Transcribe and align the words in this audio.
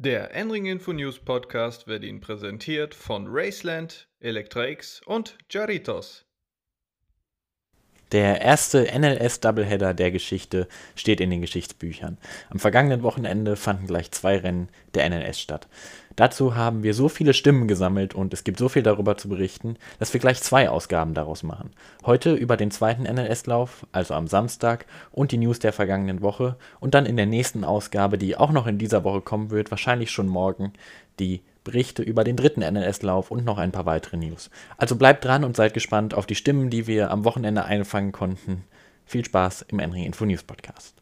Der 0.00 0.32
Enring 0.32 0.66
Info 0.66 0.92
News 0.92 1.18
Podcast 1.18 1.88
wird 1.88 2.04
Ihnen 2.04 2.20
präsentiert 2.20 2.94
von 2.94 3.26
Raceland, 3.28 4.06
Electra-X 4.20 5.00
und 5.04 5.36
Jaritos. 5.50 6.24
Der 8.12 8.40
erste 8.40 8.84
NLS-Doubleheader 8.96 9.94
der 9.94 10.12
Geschichte 10.12 10.68
steht 10.94 11.20
in 11.20 11.30
den 11.30 11.40
Geschichtsbüchern. 11.40 12.16
Am 12.48 12.60
vergangenen 12.60 13.02
Wochenende 13.02 13.56
fanden 13.56 13.88
gleich 13.88 14.12
zwei 14.12 14.36
Rennen 14.38 14.68
der 14.94 15.10
NLS 15.10 15.40
statt. 15.40 15.66
Dazu 16.18 16.56
haben 16.56 16.82
wir 16.82 16.94
so 16.94 17.08
viele 17.08 17.32
Stimmen 17.32 17.68
gesammelt 17.68 18.12
und 18.12 18.34
es 18.34 18.42
gibt 18.42 18.58
so 18.58 18.68
viel 18.68 18.82
darüber 18.82 19.16
zu 19.16 19.28
berichten, 19.28 19.76
dass 20.00 20.12
wir 20.12 20.18
gleich 20.18 20.42
zwei 20.42 20.68
Ausgaben 20.68 21.14
daraus 21.14 21.44
machen. 21.44 21.70
Heute 22.04 22.34
über 22.34 22.56
den 22.56 22.72
zweiten 22.72 23.04
NLS-Lauf, 23.04 23.86
also 23.92 24.14
am 24.14 24.26
Samstag, 24.26 24.86
und 25.12 25.30
die 25.30 25.38
News 25.38 25.60
der 25.60 25.72
vergangenen 25.72 26.20
Woche 26.20 26.56
und 26.80 26.94
dann 26.94 27.06
in 27.06 27.16
der 27.16 27.26
nächsten 27.26 27.62
Ausgabe, 27.62 28.18
die 28.18 28.36
auch 28.36 28.50
noch 28.50 28.66
in 28.66 28.78
dieser 28.78 29.04
Woche 29.04 29.20
kommen 29.20 29.52
wird, 29.52 29.70
wahrscheinlich 29.70 30.10
schon 30.10 30.26
morgen, 30.26 30.72
die 31.20 31.40
Berichte 31.62 32.02
über 32.02 32.24
den 32.24 32.34
dritten 32.34 32.62
NLS-Lauf 32.62 33.30
und 33.30 33.44
noch 33.44 33.58
ein 33.58 33.70
paar 33.70 33.86
weitere 33.86 34.16
News. 34.16 34.50
Also 34.76 34.96
bleibt 34.96 35.24
dran 35.24 35.44
und 35.44 35.54
seid 35.54 35.72
gespannt 35.72 36.14
auf 36.14 36.26
die 36.26 36.34
Stimmen, 36.34 36.68
die 36.68 36.88
wir 36.88 37.12
am 37.12 37.24
Wochenende 37.24 37.64
einfangen 37.64 38.10
konnten. 38.10 38.64
Viel 39.06 39.24
Spaß 39.24 39.66
im 39.68 39.78
Enring 39.78 40.02
Info 40.02 40.24
News 40.24 40.42
Podcast. 40.42 40.96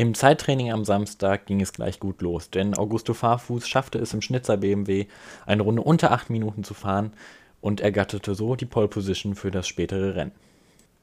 Im 0.00 0.14
Zeittraining 0.14 0.72
am 0.72 0.86
Samstag 0.86 1.44
ging 1.44 1.60
es 1.60 1.74
gleich 1.74 2.00
gut 2.00 2.22
los, 2.22 2.48
denn 2.48 2.74
Augusto 2.74 3.12
Farfuß 3.12 3.68
schaffte 3.68 3.98
es 3.98 4.14
im 4.14 4.22
Schnitzer 4.22 4.56
BMW 4.56 5.04
eine 5.44 5.62
Runde 5.62 5.82
unter 5.82 6.12
8 6.12 6.30
Minuten 6.30 6.64
zu 6.64 6.72
fahren 6.72 7.12
und 7.60 7.82
ergatterte 7.82 8.34
so 8.34 8.56
die 8.56 8.64
Pole 8.64 8.88
Position 8.88 9.34
für 9.34 9.50
das 9.50 9.68
spätere 9.68 10.14
Rennen. 10.14 10.32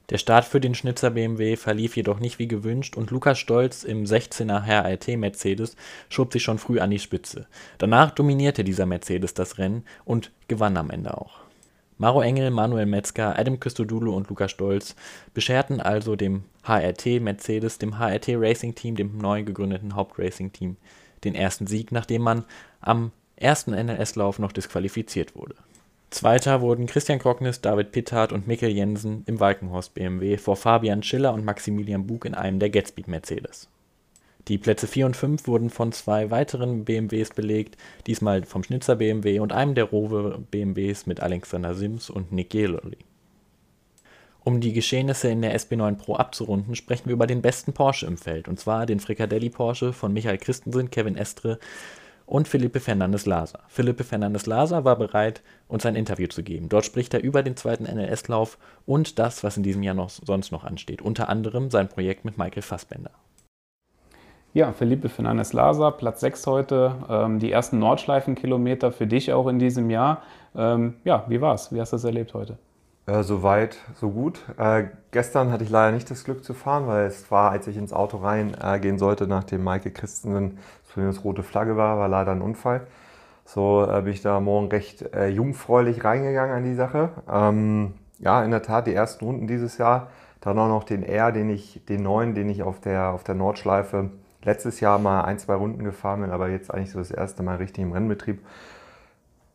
Der 0.09 0.17
Start 0.17 0.45
für 0.45 0.59
den 0.59 0.73
Schnitzer 0.73 1.11
BMW 1.11 1.57
verlief 1.57 1.95
jedoch 1.95 2.19
nicht 2.19 2.39
wie 2.39 2.47
gewünscht 2.47 2.97
und 2.97 3.11
Lukas 3.11 3.37
Stolz 3.37 3.83
im 3.83 4.05
16er 4.05 4.65
HRT 4.65 5.15
Mercedes 5.19 5.75
schob 6.09 6.33
sich 6.33 6.41
schon 6.41 6.57
früh 6.57 6.79
an 6.79 6.89
die 6.89 6.97
Spitze. 6.97 7.45
Danach 7.77 8.09
dominierte 8.09 8.63
dieser 8.63 8.87
Mercedes 8.87 9.35
das 9.35 9.59
Rennen 9.59 9.85
und 10.05 10.31
gewann 10.47 10.75
am 10.75 10.89
Ende 10.89 11.15
auch. 11.15 11.46
Maro 11.99 12.21
Engel, 12.21 12.51
Manuel 12.51 12.85
Metzger, 12.85 13.37
Adam 13.37 13.59
Christodoulou 13.59 14.15
und 14.15 14.29
Lukas 14.29 14.51
Stolz 14.51 14.95
bescherten 15.33 15.81
also 15.81 16.15
dem 16.15 16.43
HRT 16.63 17.19
Mercedes, 17.21 17.79
dem 17.79 17.97
HRT 17.97 18.29
Racing 18.35 18.75
Team, 18.75 18.95
dem 18.95 19.17
neu 19.17 19.43
gegründeten 19.43 19.95
Hauptracing 19.95 20.53
Team, 20.53 20.77
den 21.23 21.33
ersten 21.33 21.65
Sieg, 21.65 21.91
nachdem 21.91 22.21
man 22.21 22.45
am 22.81 23.11
ersten 23.35 23.71
NLS-Lauf 23.71 24.37
noch 24.37 24.51
disqualifiziert 24.51 25.35
wurde. 25.35 25.55
Zweiter 26.09 26.61
wurden 26.61 26.85
Christian 26.85 27.19
Krocknis, 27.19 27.61
David 27.61 27.91
Pittard 27.91 28.31
und 28.31 28.47
Mikkel 28.47 28.69
Jensen 28.69 29.23
im 29.25 29.39
Walkenhorst 29.39 29.93
BMW 29.93 30.37
vor 30.37 30.55
Fabian 30.55 31.03
Schiller 31.03 31.33
und 31.33 31.43
Maximilian 31.43 32.07
Bug 32.07 32.25
in 32.25 32.33
einem 32.33 32.59
der 32.59 32.69
Gatspeed 32.69 33.07
Mercedes. 33.07 33.67
Die 34.47 34.57
Plätze 34.57 34.87
4 34.87 35.07
und 35.07 35.17
5 35.17 35.45
wurden 35.47 35.69
von 35.69 35.91
zwei 35.91 36.31
weiteren 36.31 36.85
BMWs 36.85 37.31
belegt, 37.31 37.75
diesmal 38.05 38.45
vom 38.45 38.63
Schnitzer 38.63 38.95
BMW 38.95 39.39
und 39.39 39.51
einem 39.51 39.75
der 39.75 39.83
Rover 39.83 40.39
BMWs 40.51 41.05
mit 41.05 41.19
Alexander 41.19 41.75
Sims 41.75 42.09
und 42.09 42.31
Nick 42.31 42.51
Geloli. 42.51 42.99
Um 44.45 44.61
die 44.61 44.71
Geschehnisse 44.71 45.27
in 45.27 45.41
der 45.41 45.59
SB9 45.59 45.95
Pro 45.95 46.15
abzurunden, 46.15 46.75
sprechen 46.75 47.07
wir 47.07 47.13
über 47.13 47.27
den 47.27 47.41
besten 47.41 47.73
Porsche 47.73 48.05
im 48.05 48.15
Feld, 48.15 48.47
und 48.47 48.57
zwar 48.57 48.85
den 48.85 49.01
Fricadelli 49.01 49.49
Porsche 49.49 49.91
von 49.91 50.13
Michael 50.13 50.37
Christensen, 50.37 50.89
Kevin 50.89 51.17
Estre 51.17 51.59
und 52.25 52.47
Felipe 52.47 52.79
Fernandes 52.79 53.25
Laser. 53.25 53.59
Felipe 53.67 54.05
Fernandes 54.05 54.45
Laser 54.45 54.85
war 54.85 54.95
bereit, 54.95 55.41
uns 55.67 55.85
ein 55.85 55.97
Interview 55.97 56.27
zu 56.27 56.43
geben. 56.43 56.69
Dort 56.69 56.85
spricht 56.85 57.13
er 57.13 57.21
über 57.21 57.43
den 57.43 57.57
zweiten 57.57 57.83
NLS-Lauf 57.83 58.57
und 58.85 59.19
das, 59.19 59.43
was 59.43 59.57
in 59.57 59.63
diesem 59.63 59.83
Jahr 59.83 59.95
noch, 59.95 60.09
sonst 60.09 60.53
noch 60.53 60.63
ansteht. 60.63 61.01
Unter 61.01 61.27
anderem 61.27 61.69
sein 61.69 61.89
Projekt 61.89 62.23
mit 62.23 62.37
Michael 62.37 62.61
Fassbender. 62.61 63.11
Ja, 64.57 64.71
Felipe 64.71 65.07
Fernandes 65.07 65.53
Laser, 65.53 65.91
Platz 65.91 66.19
6 66.21 66.47
heute, 66.47 66.95
ähm, 67.07 67.37
die 67.37 67.51
ersten 67.51 67.77
Nordschleifenkilometer 67.77 68.91
für 68.91 69.05
dich 69.05 69.31
auch 69.31 69.45
in 69.45 69.59
diesem 69.59 69.91
Jahr. 69.91 70.23
Ähm, 70.55 70.95
ja, 71.03 71.25
wie 71.27 71.41
war's? 71.41 71.71
Wie 71.71 71.79
hast 71.79 71.93
du 71.93 71.97
das 71.97 72.03
erlebt 72.05 72.33
heute? 72.33 72.57
Äh, 73.05 73.21
so 73.21 73.43
weit, 73.43 73.77
so 73.93 74.09
gut. 74.09 74.39
Äh, 74.57 74.85
gestern 75.11 75.51
hatte 75.51 75.63
ich 75.63 75.69
leider 75.69 75.91
nicht 75.91 76.09
das 76.09 76.23
Glück 76.23 76.43
zu 76.43 76.55
fahren, 76.55 76.87
weil 76.87 77.05
es 77.05 77.29
war, 77.29 77.51
als 77.51 77.67
ich 77.67 77.77
ins 77.77 77.93
Auto 77.93 78.17
reingehen 78.17 78.95
äh, 78.95 78.97
sollte, 78.97 79.27
nachdem 79.27 79.63
Maike 79.63 79.91
Christensen 79.91 80.57
das 80.95 81.23
rote 81.23 81.43
Flagge 81.43 81.77
war, 81.77 81.99
war 81.99 82.07
leider 82.07 82.31
ein 82.31 82.41
Unfall. 82.41 82.87
So 83.45 83.85
äh, 83.87 84.01
bin 84.01 84.13
ich 84.13 84.23
da 84.23 84.39
morgen 84.39 84.69
recht 84.69 85.03
äh, 85.13 85.27
jungfräulich 85.27 86.03
reingegangen 86.03 86.55
an 86.55 86.63
die 86.63 86.73
Sache. 86.73 87.09
Ähm, 87.31 87.93
ja, 88.17 88.43
in 88.43 88.49
der 88.49 88.63
Tat, 88.63 88.87
die 88.87 88.95
ersten 88.95 89.23
Runden 89.23 89.45
dieses 89.45 89.77
Jahr. 89.77 90.07
Dann 90.41 90.57
auch 90.57 90.67
noch 90.67 90.83
den 90.83 91.03
R, 91.03 91.31
den 91.31 91.51
ich, 91.51 91.85
den 91.87 92.01
neuen, 92.01 92.33
den 92.33 92.49
ich 92.49 92.63
auf 92.63 92.79
der, 92.79 93.09
auf 93.11 93.23
der 93.23 93.35
Nordschleife 93.35 94.09
letztes 94.43 94.79
Jahr 94.79 94.99
mal 94.99 95.21
ein, 95.21 95.39
zwei 95.39 95.55
Runden 95.55 95.83
gefahren 95.83 96.21
bin, 96.21 96.31
aber 96.31 96.49
jetzt 96.49 96.73
eigentlich 96.73 96.91
so 96.91 96.99
das 96.99 97.11
erste 97.11 97.43
Mal 97.43 97.57
richtig 97.57 97.83
im 97.83 97.91
Rennbetrieb 97.91 98.39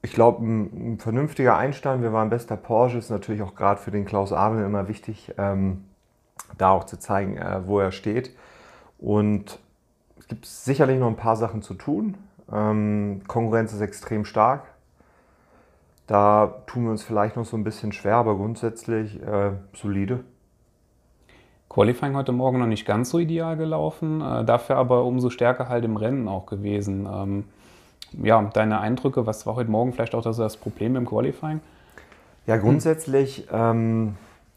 ich 0.02 0.12
glaube, 0.12 0.44
ein, 0.44 0.94
ein, 0.94 0.98
vernünftiger 0.98 1.56
Einstand. 1.56 2.02
Wir 2.02 2.12
waren 2.12 2.28
bester 2.28 2.56
Porsche, 2.56 2.98
ist 2.98 3.10
natürlich 3.10 3.42
auch 3.42 3.54
gerade 3.54 3.80
für 3.80 3.92
den 3.92 4.04
Klaus 4.04 4.32
Abel 4.32 4.64
immer 4.64 4.88
wichtig, 4.88 5.32
ähm, 5.38 5.84
da 6.58 6.70
auch 6.70 6.84
zu 6.84 6.98
zeigen, 6.98 7.38
äh, 7.38 7.66
wo 7.66 7.78
er 7.78 7.92
steht. 7.92 8.36
Und 8.98 9.60
es 10.18 10.26
gibt 10.26 10.44
sicherlich 10.44 10.98
noch 10.98 11.06
ein 11.06 11.16
paar 11.16 11.36
Sachen 11.36 11.62
zu 11.62 11.74
tun. 11.74 12.18
Ähm, 12.52 13.22
Konkurrenz 13.28 13.72
ist 13.72 13.80
extrem 13.80 14.24
stark. 14.24 14.64
Da 16.08 16.62
tun 16.66 16.84
wir 16.84 16.90
uns 16.90 17.04
vielleicht 17.04 17.36
noch 17.36 17.46
so 17.46 17.56
ein 17.56 17.64
bisschen 17.64 17.92
schwer, 17.92 18.16
aber 18.16 18.34
grundsätzlich 18.34 19.22
äh, 19.22 19.52
solide. 19.72 20.24
Qualifying 21.72 22.14
heute 22.14 22.32
Morgen 22.32 22.58
noch 22.58 22.66
nicht 22.66 22.84
ganz 22.84 23.08
so 23.08 23.18
ideal 23.18 23.56
gelaufen, 23.56 24.20
äh, 24.20 24.44
dafür 24.44 24.76
aber 24.76 25.04
umso 25.04 25.30
stärker 25.30 25.70
halt 25.70 25.86
im 25.86 25.96
Rennen 25.96 26.28
auch 26.28 26.44
gewesen. 26.44 27.08
Ähm, 27.10 27.44
ja, 28.22 28.42
deine 28.42 28.78
Eindrücke, 28.80 29.26
was 29.26 29.46
war 29.46 29.54
heute 29.54 29.70
Morgen 29.70 29.94
vielleicht 29.94 30.14
auch 30.14 30.22
das, 30.22 30.36
das 30.36 30.58
Problem 30.58 30.96
im 30.96 31.06
Qualifying? 31.06 31.60
Ja, 32.46 32.58
grundsätzlich 32.58 33.48
ähm, 33.50 34.16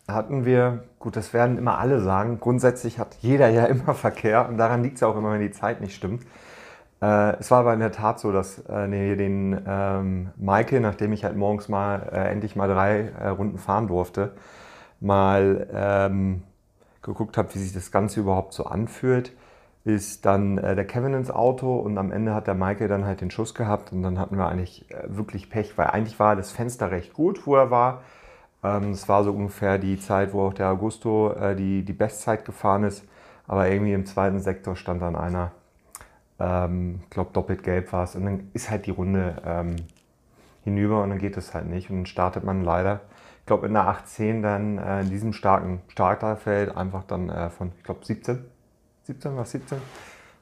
hatten 0.10 0.44
wir, 0.44 0.84
gut, 1.00 1.16
das 1.16 1.34
werden 1.34 1.58
immer 1.58 1.78
alle 1.78 2.02
sagen, 2.02 2.42
grundsätzlich 2.42 3.00
hat 3.00 3.16
jeder 3.22 3.48
ja 3.48 3.66
immer 3.68 3.94
Verkehr 3.94 4.50
und 4.50 4.58
daran 4.58 4.84
liegt 4.84 4.96
es 4.96 5.02
ja 5.02 5.08
auch 5.08 5.16
immer, 5.16 5.32
wenn 5.32 5.40
die 5.42 5.52
Zeit 5.52 5.80
nicht 5.80 5.96
stimmt. 5.96 6.24
Äh, 7.02 7.38
es 7.40 7.50
war 7.50 7.60
aber 7.60 7.74
in 7.74 7.80
der 7.80 7.94
Tat 7.94 8.20
so, 8.20 8.34
dass 8.34 8.60
äh, 8.68 9.16
den 9.16 9.62
ähm, 9.66 10.32
Maike, 10.36 10.82
nachdem 10.82 11.14
ich 11.14 11.24
halt 11.24 11.38
morgens 11.38 11.70
mal 11.70 12.10
äh, 12.12 12.30
endlich 12.30 12.58
mal 12.58 12.68
drei 12.68 13.12
äh, 13.18 13.30
Runden 13.30 13.58
fahren 13.58 13.88
durfte, 13.88 14.34
mal 15.00 15.68
ähm, 15.74 16.44
geguckt 17.06 17.38
habe, 17.38 17.54
wie 17.56 17.60
sich 17.60 17.74
das 17.74 17.92
Ganze 17.92 18.20
überhaupt 18.20 18.54
so 18.54 18.66
anfühlt 18.66 19.32
ist 19.86 20.26
dann 20.26 20.58
äh, 20.58 20.76
der 20.76 20.86
Kevin 20.86 21.14
ins 21.14 21.30
Auto 21.30 21.78
und 21.78 21.98
am 22.00 22.12
Ende 22.12 22.34
hat 22.34 22.48
der 22.48 22.56
Michael 22.56 22.88
dann 22.88 23.06
halt 23.06 23.22
den 23.22 23.30
Schuss 23.30 23.54
gehabt 23.54 23.94
und 23.94 24.02
dann 24.02 24.18
hatten 24.20 24.36
wir 24.36 24.48
eigentlich 24.48 24.90
äh, 24.90 25.04
wirklich 25.08 25.50
Pech, 25.50 25.78
weil 25.78 25.88
eigentlich 25.88 26.20
war 26.20 26.36
das 26.36 26.52
Fenster 26.52 26.90
recht 26.90 27.14
gut, 27.14 27.46
wo 27.46 27.56
er 27.56 27.70
war. 27.70 28.02
Ähm, 28.64 28.92
es 28.92 29.08
war 29.08 29.24
so 29.24 29.32
ungefähr 29.32 29.78
die 29.78 30.00
Zeit, 30.00 30.34
wo 30.34 30.48
auch 30.48 30.54
der 30.56 30.70
Augusto 30.70 31.32
äh, 31.34 31.56
die, 31.56 31.84
die 31.84 31.94
Bestzeit 31.94 32.46
gefahren 32.46 32.84
ist, 32.84 33.06
aber 33.48 33.70
irgendwie 33.70 33.94
im 33.94 34.08
zweiten 34.08 34.40
Sektor 34.40 34.76
stand 34.76 35.04
dann 35.04 35.16
einer, 35.16 35.52
ähm, 36.40 37.02
ich 37.04 37.12
glaube 37.12 37.30
doppelt 37.32 37.62
gelb 37.62 37.94
war 37.94 38.06
es 38.06 38.16
und 38.16 38.26
dann 38.26 38.50
ist 38.54 38.72
halt 38.72 38.88
die 38.88 38.92
Runde 38.92 39.36
ähm, 39.46 39.76
hinüber 40.64 41.04
und 41.04 41.12
dann 41.12 41.20
geht 41.20 41.38
es 41.38 41.54
halt 41.54 41.68
nicht 41.68 41.92
und 41.92 41.98
dann 41.98 42.06
startet 42.08 42.44
man 42.44 42.64
leider, 42.64 43.02
ich 43.46 43.48
glaube 43.48 43.68
in 43.68 43.74
der 43.74 43.88
18 43.88 44.42
dann 44.42 44.80
äh, 44.80 45.02
in 45.02 45.12
diesem 45.12 45.32
starken 45.32 45.84
Starterfeld 45.88 46.76
einfach 46.76 47.04
dann 47.04 47.30
äh, 47.30 47.52
von, 47.52 47.74
ich 47.78 47.84
glaube 47.84 48.04
17 48.04 48.44
17, 49.06 49.38
was 49.38 49.52
17. 49.52 49.78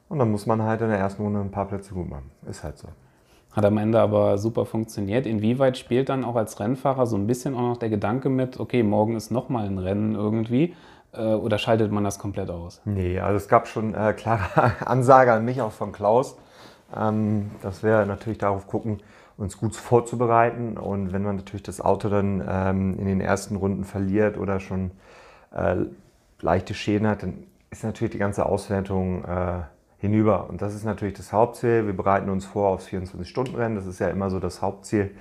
Und 0.07 0.19
dann 0.19 0.31
muss 0.31 0.45
man 0.45 0.61
halt 0.61 0.81
in 0.81 0.87
der 0.87 0.97
ersten 0.97 1.21
Runde 1.21 1.41
ein 1.41 1.51
paar 1.51 1.67
Plätze 1.67 1.93
gut 1.93 2.09
machen. 2.09 2.31
Ist 2.49 2.63
halt 2.63 2.77
so. 2.77 2.87
Hat 3.51 3.65
am 3.65 3.77
Ende 3.77 3.99
aber 3.99 4.37
super 4.37 4.65
funktioniert. 4.65 5.25
Inwieweit 5.25 5.77
spielt 5.77 6.07
dann 6.07 6.23
auch 6.23 6.35
als 6.35 6.59
Rennfahrer 6.59 7.05
so 7.05 7.17
ein 7.17 7.27
bisschen 7.27 7.55
auch 7.55 7.61
noch 7.61 7.77
der 7.77 7.89
Gedanke 7.89 8.29
mit, 8.29 8.59
okay, 8.59 8.83
morgen 8.83 9.15
ist 9.15 9.31
nochmal 9.31 9.65
ein 9.65 9.77
Rennen 9.79 10.15
irgendwie? 10.15 10.75
Äh, 11.11 11.33
oder 11.33 11.57
schaltet 11.57 11.91
man 11.91 12.05
das 12.05 12.19
komplett 12.19 12.49
aus? 12.49 12.81
Nee, 12.85 13.19
also 13.19 13.35
es 13.35 13.49
gab 13.49 13.67
schon 13.67 13.93
äh, 13.93 14.13
klare 14.13 14.71
Ansage 14.85 15.33
an 15.33 15.43
mich 15.43 15.61
auch 15.61 15.73
von 15.73 15.91
Klaus, 15.91 16.37
ähm, 16.95 17.51
dass 17.61 17.83
wir 17.83 18.05
natürlich 18.05 18.39
darauf 18.39 18.65
gucken, 18.67 19.01
uns 19.43 19.57
gut 19.57 19.75
vorzubereiten. 19.75 20.77
Und 20.77 21.13
wenn 21.13 21.23
man 21.23 21.35
natürlich 21.35 21.63
das 21.63 21.81
Auto 21.81 22.09
dann 22.09 22.43
ähm, 22.47 22.97
in 22.97 23.05
den 23.05 23.21
ersten 23.21 23.55
Runden 23.55 23.83
verliert 23.83 24.37
oder 24.37 24.59
schon 24.59 24.91
äh, 25.53 25.75
leichte 26.41 26.73
Schäden 26.73 27.07
hat, 27.07 27.23
dann 27.23 27.43
ist 27.69 27.83
natürlich 27.83 28.11
die 28.11 28.19
ganze 28.19 28.45
Auswertung 28.45 29.23
äh, 29.25 29.61
hinüber. 29.97 30.49
Und 30.49 30.61
das 30.61 30.75
ist 30.75 30.83
natürlich 30.83 31.15
das 31.15 31.31
Hauptziel. 31.31 31.85
Wir 31.85 31.95
bereiten 31.95 32.29
uns 32.29 32.45
vor 32.45 32.69
aufs 32.69 32.87
24-Stunden-Rennen. 32.87 33.75
Das 33.75 33.85
ist 33.85 33.99
ja 33.99 34.09
immer 34.09 34.29
so 34.29 34.39
das 34.39 34.61
Hauptziel. 34.61 35.11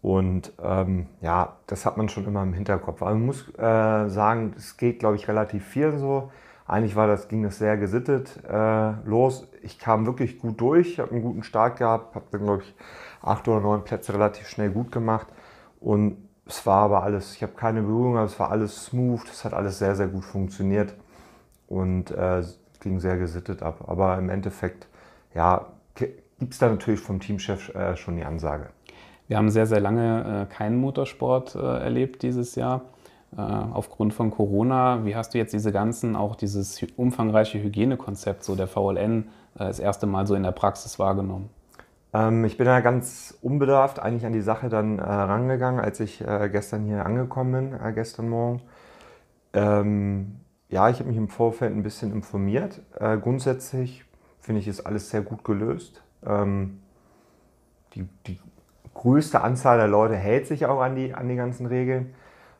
Und 0.00 0.52
ähm, 0.62 1.06
ja, 1.20 1.56
das 1.66 1.84
hat 1.84 1.96
man 1.96 2.08
schon 2.08 2.26
immer 2.26 2.42
im 2.42 2.52
Hinterkopf. 2.52 3.02
Aber 3.02 3.12
man 3.12 3.26
muss 3.26 3.48
äh, 3.58 4.08
sagen, 4.08 4.54
es 4.56 4.76
geht, 4.76 5.00
glaube 5.00 5.16
ich, 5.16 5.28
relativ 5.28 5.64
viel 5.66 5.98
so. 5.98 6.30
Eigentlich 6.68 6.96
war 6.96 7.06
das, 7.06 7.28
ging 7.28 7.42
das 7.42 7.58
sehr 7.58 7.78
gesittet 7.78 8.38
äh, 8.46 8.92
los. 9.06 9.48
Ich 9.62 9.78
kam 9.78 10.04
wirklich 10.04 10.38
gut 10.38 10.60
durch, 10.60 10.98
habe 10.98 11.12
einen 11.12 11.22
guten 11.22 11.42
Start 11.42 11.78
gehabt, 11.78 12.14
habe 12.14 12.26
dann, 12.30 12.42
glaube 12.42 12.62
ich, 12.62 12.74
acht 13.22 13.48
oder 13.48 13.60
neun 13.60 13.84
Plätze 13.84 14.12
relativ 14.12 14.46
schnell 14.48 14.70
gut 14.70 14.92
gemacht. 14.92 15.26
Und 15.80 16.18
es 16.46 16.66
war 16.66 16.82
aber 16.82 17.02
alles, 17.02 17.34
ich 17.34 17.42
habe 17.42 17.54
keine 17.54 17.80
Berührung, 17.80 18.18
aber 18.18 18.26
es 18.26 18.38
war 18.38 18.50
alles 18.50 18.84
smooth, 18.84 19.24
es 19.30 19.46
hat 19.46 19.54
alles 19.54 19.78
sehr, 19.78 19.96
sehr 19.96 20.08
gut 20.08 20.24
funktioniert 20.24 20.94
und 21.68 22.10
äh, 22.10 22.42
ging 22.80 23.00
sehr 23.00 23.16
gesittet 23.16 23.62
ab. 23.62 23.84
Aber 23.86 24.18
im 24.18 24.28
Endeffekt, 24.28 24.88
ja, 25.34 25.68
gibt 25.94 26.52
es 26.52 26.58
da 26.58 26.68
natürlich 26.68 27.00
vom 27.00 27.18
Teamchef 27.18 27.74
äh, 27.74 27.96
schon 27.96 28.16
die 28.16 28.24
Ansage. 28.24 28.68
Wir 29.26 29.38
haben 29.38 29.48
sehr, 29.48 29.66
sehr 29.66 29.80
lange 29.80 30.46
äh, 30.50 30.54
keinen 30.54 30.76
Motorsport 30.76 31.54
äh, 31.54 31.58
erlebt 31.60 32.22
dieses 32.22 32.56
Jahr 32.56 32.82
aufgrund 33.36 34.14
von 34.14 34.30
Corona. 34.30 35.04
Wie 35.04 35.14
hast 35.14 35.34
du 35.34 35.38
jetzt 35.38 35.52
diese 35.52 35.70
ganzen, 35.70 36.16
auch 36.16 36.34
dieses 36.34 36.82
umfangreiche 36.96 37.62
Hygienekonzept 37.62 38.42
so 38.42 38.56
der 38.56 38.66
VLN 38.66 39.28
äh, 39.54 39.58
das 39.58 39.78
erste 39.78 40.06
Mal 40.06 40.26
so 40.26 40.34
in 40.34 40.42
der 40.42 40.52
Praxis 40.52 40.98
wahrgenommen? 40.98 41.50
Ähm, 42.14 42.44
ich 42.44 42.56
bin 42.56 42.66
da 42.66 42.80
ganz 42.80 43.36
unbedarft 43.42 43.98
eigentlich 43.98 44.24
an 44.24 44.32
die 44.32 44.40
Sache 44.40 44.68
dann 44.68 44.98
äh, 44.98 45.02
rangegangen, 45.02 45.80
als 45.80 46.00
ich 46.00 46.26
äh, 46.26 46.48
gestern 46.50 46.84
hier 46.84 47.04
angekommen 47.04 47.70
bin, 47.70 47.80
äh, 47.80 47.92
gestern 47.92 48.28
Morgen. 48.28 48.62
Ähm, 49.52 50.40
ja, 50.68 50.88
ich 50.88 50.98
habe 50.98 51.08
mich 51.08 51.18
im 51.18 51.28
Vorfeld 51.28 51.74
ein 51.74 51.82
bisschen 51.82 52.12
informiert. 52.12 52.80
Äh, 52.98 53.18
grundsätzlich 53.18 54.04
finde 54.40 54.60
ich, 54.60 54.68
ist 54.68 54.86
alles 54.86 55.10
sehr 55.10 55.22
gut 55.22 55.44
gelöst. 55.44 56.02
Ähm, 56.24 56.80
die, 57.94 58.08
die, 58.26 58.38
größte 58.94 59.42
Anzahl 59.42 59.78
der 59.78 59.86
Leute 59.86 60.16
hält 60.16 60.48
sich 60.48 60.66
auch 60.66 60.80
an 60.80 60.96
die, 60.96 61.14
an 61.14 61.28
die 61.28 61.36
ganzen 61.36 61.66
Regeln. 61.66 62.14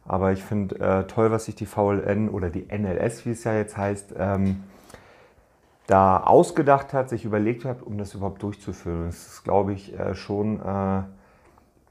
Aber 0.07 0.33
ich 0.33 0.43
finde 0.43 0.79
äh, 0.79 1.05
toll, 1.05 1.31
was 1.31 1.45
sich 1.45 1.55
die 1.55 1.67
VLN 1.67 2.29
oder 2.31 2.51
die 2.51 2.67
NLS, 2.67 3.27
wie 3.27 3.31
es 3.31 3.45
ja 3.45 3.55
jetzt 3.55 3.77
heißt, 3.77 4.15
ähm, 4.19 4.65
da 5.87 6.19
ausgedacht 6.19 6.93
hat, 6.93 7.09
sich 7.09 7.25
überlegt 7.25 7.65
hat, 7.65 7.83
um 7.83 7.99
das 7.99 8.15
überhaupt 8.15 8.43
durchzuführen. 8.43 9.07
Das 9.07 9.27
ist, 9.27 9.45
glaube 9.45 9.73
ich, 9.73 9.99
äh, 9.99 10.15
schon 10.15 10.61
äh, 10.61 10.63
eine 10.63 11.07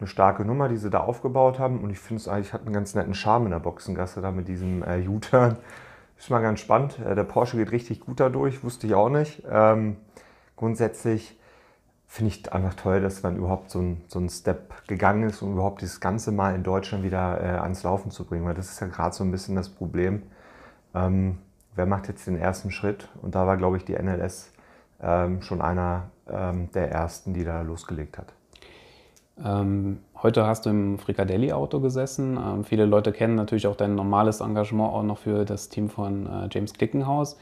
starke 0.05 0.45
Nummer, 0.45 0.69
die 0.69 0.77
sie 0.77 0.89
da 0.89 0.99
aufgebaut 0.99 1.59
haben. 1.59 1.81
Und 1.81 1.89
ich 1.89 1.99
finde 1.99 2.21
es 2.21 2.27
eigentlich 2.27 2.53
hat 2.53 2.61
einen 2.61 2.73
ganz 2.73 2.93
netten 2.95 3.15
Charme 3.15 3.45
in 3.45 3.51
der 3.51 3.59
Boxengasse 3.59 4.21
da 4.21 4.31
mit 4.31 4.47
diesem 4.47 4.83
äh, 4.83 5.07
U-Turn. 5.07 5.57
Ist 6.17 6.29
mal 6.29 6.41
ganz 6.41 6.59
spannend. 6.59 6.99
Äh, 6.99 7.15
der 7.15 7.23
Porsche 7.23 7.57
geht 7.57 7.71
richtig 7.71 8.01
gut 8.01 8.19
dadurch, 8.19 8.63
wusste 8.63 8.87
ich 8.87 8.93
auch 8.93 9.09
nicht. 9.09 9.43
Ähm, 9.49 9.97
grundsätzlich 10.55 11.37
finde 12.07 12.33
ich 12.33 12.53
einfach 12.53 12.73
toll, 12.73 13.01
dass 13.01 13.21
man 13.21 13.35
überhaupt 13.35 13.69
so 13.69 13.79
ein, 13.79 14.01
so 14.07 14.25
Step 14.29 14.87
gegangen 14.87 15.23
ist, 15.23 15.41
um 15.41 15.53
überhaupt 15.53 15.81
dieses 15.81 15.99
Ganze 15.99 16.31
mal 16.31 16.55
in 16.55 16.63
Deutschland 16.63 17.03
wieder 17.03 17.41
äh, 17.41 17.59
ans 17.59 17.83
Laufen 17.83 18.11
zu 18.11 18.23
bringen. 18.23 18.45
Weil 18.45 18.55
das 18.55 18.71
ist 18.71 18.79
ja 18.79 18.87
gerade 18.87 19.13
so 19.13 19.23
ein 19.23 19.31
bisschen 19.31 19.55
das 19.55 19.69
Problem. 19.69 20.23
Ähm, 20.95 21.39
wer 21.75 21.85
macht 21.85 22.07
jetzt 22.07 22.25
den 22.25 22.37
ersten 22.37 22.71
Schritt? 22.71 23.09
Und 23.21 23.35
da 23.35 23.45
war, 23.45 23.57
glaube 23.57 23.77
ich, 23.77 23.85
die 23.85 23.93
NLS 23.93 24.51
ähm, 25.01 25.41
schon 25.41 25.61
einer 25.61 26.09
ähm, 26.29 26.71
der 26.71 26.91
ersten, 26.91 27.33
die 27.33 27.43
da 27.43 27.61
losgelegt 27.61 28.17
hat. 28.17 28.33
Ähm, 29.43 29.99
heute 30.23 30.47
hast 30.47 30.65
du 30.65 30.71
im 30.71 30.97
Fricadelli-Auto 30.97 31.79
gesessen. 31.79 32.37
Ähm, 32.37 32.63
viele 32.63 32.85
Leute 32.85 33.11
kennen 33.11 33.35
natürlich 33.35 33.67
auch 33.67 33.75
dein 33.75 33.95
normales 33.95 34.39
Engagement 34.41 34.91
auch 34.93 35.03
noch 35.03 35.19
für 35.19 35.45
das 35.45 35.69
Team 35.69 35.89
von 35.89 36.25
äh, 36.25 36.47
James 36.49 36.73
Klickenhaus. 36.73 37.37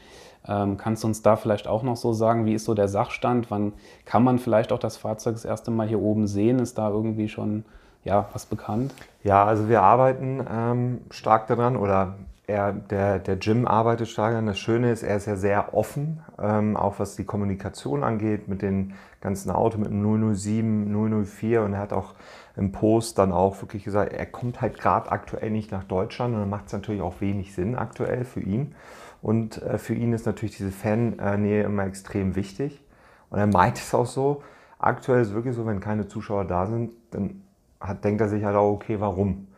Ähm, 0.48 0.76
kannst 0.76 1.02
du 1.02 1.08
uns 1.08 1.22
da 1.22 1.36
vielleicht 1.36 1.66
auch 1.68 1.82
noch 1.82 1.96
so 1.96 2.12
sagen, 2.12 2.46
wie 2.46 2.54
ist 2.54 2.64
so 2.64 2.74
der 2.74 2.88
Sachstand? 2.88 3.50
Wann 3.50 3.72
kann 4.04 4.22
man 4.22 4.38
vielleicht 4.38 4.72
auch 4.72 4.78
das 4.78 4.96
Fahrzeug 4.96 5.34
das 5.34 5.44
erste 5.44 5.70
Mal 5.70 5.88
hier 5.88 6.00
oben 6.00 6.26
sehen? 6.26 6.58
Ist 6.58 6.78
da 6.78 6.88
irgendwie 6.88 7.28
schon 7.28 7.64
ja, 8.04 8.28
was 8.32 8.46
bekannt? 8.46 8.94
Ja, 9.24 9.44
also 9.44 9.68
wir 9.68 9.82
arbeiten 9.82 10.46
ähm, 10.48 11.00
stark 11.10 11.48
daran 11.48 11.76
oder 11.76 12.14
er, 12.46 12.72
der, 12.72 13.18
der 13.18 13.36
Jim 13.38 13.66
arbeitet 13.66 14.08
stark 14.08 14.30
daran. 14.32 14.46
Das 14.46 14.58
Schöne 14.58 14.92
ist, 14.92 15.02
er 15.02 15.16
ist 15.16 15.26
ja 15.26 15.36
sehr 15.36 15.74
offen, 15.74 16.20
ähm, 16.40 16.76
auch 16.76 17.00
was 17.00 17.16
die 17.16 17.24
Kommunikation 17.24 18.04
angeht 18.04 18.46
mit 18.46 18.62
den 18.62 18.94
ganzen 19.26 19.50
Autos, 19.50 19.78
mit 19.78 19.90
dem 19.90 20.34
007, 20.34 21.24
004 21.24 21.62
und 21.62 21.72
er 21.72 21.80
hat 21.80 21.92
auch 21.92 22.14
im 22.56 22.70
Post 22.70 23.18
dann 23.18 23.32
auch 23.32 23.60
wirklich 23.60 23.82
gesagt, 23.82 24.12
er 24.12 24.24
kommt 24.24 24.60
halt 24.60 24.78
gerade 24.78 25.10
aktuell 25.10 25.50
nicht 25.50 25.72
nach 25.72 25.84
Deutschland 25.84 26.34
und 26.34 26.40
dann 26.40 26.48
macht 26.48 26.66
es 26.66 26.72
natürlich 26.72 27.02
auch 27.02 27.20
wenig 27.20 27.54
Sinn 27.54 27.74
aktuell 27.74 28.24
für 28.24 28.40
ihn. 28.40 28.74
Und 29.22 29.60
äh, 29.62 29.78
für 29.78 29.94
ihn 29.94 30.12
ist 30.12 30.26
natürlich 30.26 30.56
diese 30.56 30.70
Fannähe 30.70 31.64
immer 31.64 31.84
extrem 31.86 32.36
wichtig. 32.36 32.80
Und 33.28 33.40
er 33.40 33.48
meint 33.48 33.78
es 33.78 33.92
auch 33.92 34.06
so. 34.06 34.42
Aktuell 34.78 35.22
ist 35.22 35.28
es 35.28 35.34
wirklich 35.34 35.56
so, 35.56 35.66
wenn 35.66 35.80
keine 35.80 36.06
Zuschauer 36.06 36.44
da 36.44 36.66
sind, 36.66 36.92
dann 37.10 37.42
hat, 37.80 38.04
denkt 38.04 38.20
er 38.20 38.28
sich 38.28 38.44
halt 38.44 38.54
auch, 38.54 38.70
okay, 38.72 39.00
warum? 39.00 39.48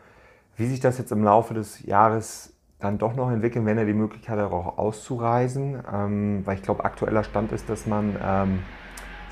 Wie 0.57 0.67
sich 0.67 0.81
das 0.81 0.97
jetzt 0.97 1.13
im 1.13 1.23
Laufe 1.23 1.53
des 1.53 1.85
Jahres 1.85 2.55
dann 2.79 2.97
doch 2.97 3.15
noch 3.15 3.31
entwickeln, 3.31 3.67
wenn 3.67 3.77
er 3.77 3.85
die 3.85 3.93
Möglichkeit 3.93 4.39
hat, 4.39 4.51
auch 4.51 4.79
auszureisen. 4.79 5.83
Ähm, 5.93 6.43
weil 6.47 6.57
ich 6.57 6.63
glaube, 6.63 6.87
aktueller 6.87 7.23
Stand 7.23 7.53
ist, 7.53 7.69
dass 7.69 7.87
man 7.87 8.17
ähm, 8.25 8.61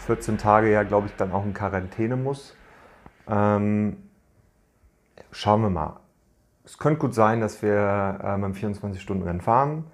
14 0.06 0.38
Tage 0.38 0.70
ja, 0.70 0.84
glaube 0.84 1.08
ich, 1.08 1.16
dann 1.16 1.32
auch 1.32 1.44
in 1.44 1.52
Quarantäne 1.52 2.16
muss. 2.16 2.54
Ähm, 3.28 3.96
schauen 5.32 5.62
wir 5.62 5.70
mal. 5.70 6.00
Es 6.64 6.78
könnte 6.78 7.00
gut 7.00 7.14
sein, 7.14 7.40
dass 7.40 7.60
wir 7.62 8.20
ähm, 8.22 8.44
im 8.44 8.54
24-Stunden-Rennen 8.54 9.40
fahren. 9.40 9.84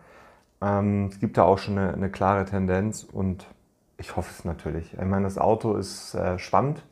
Ähm, 0.61 1.07
es 1.11 1.19
gibt 1.19 1.37
da 1.39 1.45
auch 1.45 1.59
schon 1.59 1.79
eine, 1.79 1.95
eine, 1.95 2.11
klare 2.11 2.45
Tendenz 2.45 3.05
und 3.05 3.47
ich 3.97 4.17
hoffe 4.17 4.31
es 4.31 4.45
natürlich. 4.45 4.93
Ich 4.93 5.05
meine, 5.05 5.25
das 5.25 5.39
Auto 5.39 5.77
ist 5.77 6.15
äh, 6.15 6.39
spannend. 6.39 6.83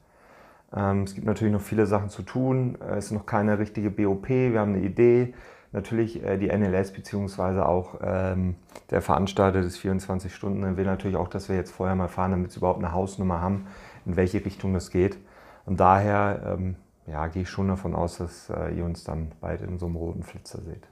Ähm, 0.75 1.03
es 1.03 1.15
gibt 1.15 1.27
natürlich 1.27 1.53
noch 1.53 1.61
viele 1.61 1.87
Sachen 1.87 2.09
zu 2.09 2.23
tun. 2.23 2.79
Es 2.97 3.07
ist 3.07 3.13
noch 3.13 3.27
keine 3.27 3.59
richtige 3.59 3.91
BOP. 3.91 4.29
Wir 4.29 4.61
haben 4.61 4.75
eine 4.75 4.85
Idee 4.85 5.35
natürlich 5.73 6.23
äh, 6.23 6.37
die 6.37 6.49
NLS 6.49 6.93
beziehungsweise 6.93 7.67
auch 7.67 8.01
ähm, 8.03 8.57
der 8.91 9.03
Veranstalter 9.03 9.63
des 9.63 9.77
24 9.79 10.35
Stunden 10.35 10.77
will 10.77 10.85
natürlich 10.85 11.17
auch, 11.17 11.29
dass 11.29 11.49
wir 11.49 11.57
jetzt 11.57 11.71
vorher 11.71 11.95
mal 11.95 12.09
fahren, 12.09 12.33
damit 12.33 12.53
sie 12.53 12.59
überhaupt 12.59 12.79
eine 12.79 12.93
Hausnummer 12.93 13.41
haben, 13.41 13.67
in 14.07 14.17
welche 14.17 14.45
Richtung 14.45 14.75
das 14.75 14.91
geht. 14.91 15.19
Und 15.67 15.81
daher 15.81 16.57
ähm, 16.59 16.77
ja, 17.07 17.27
gehe 17.29 17.43
ich 17.43 17.51
schon 17.51 17.69
davon 17.69 17.95
aus, 17.95 18.19
dass 18.19 18.51
äh, 18.51 18.77
ihr 18.77 18.85
uns 18.85 19.05
dann 19.05 19.33
bald 19.41 19.63
in 19.63 19.79
so 19.79 19.87
einem 19.87 19.97
roten 19.97 20.23
Flitzer 20.23 20.61
seht. 20.63 20.89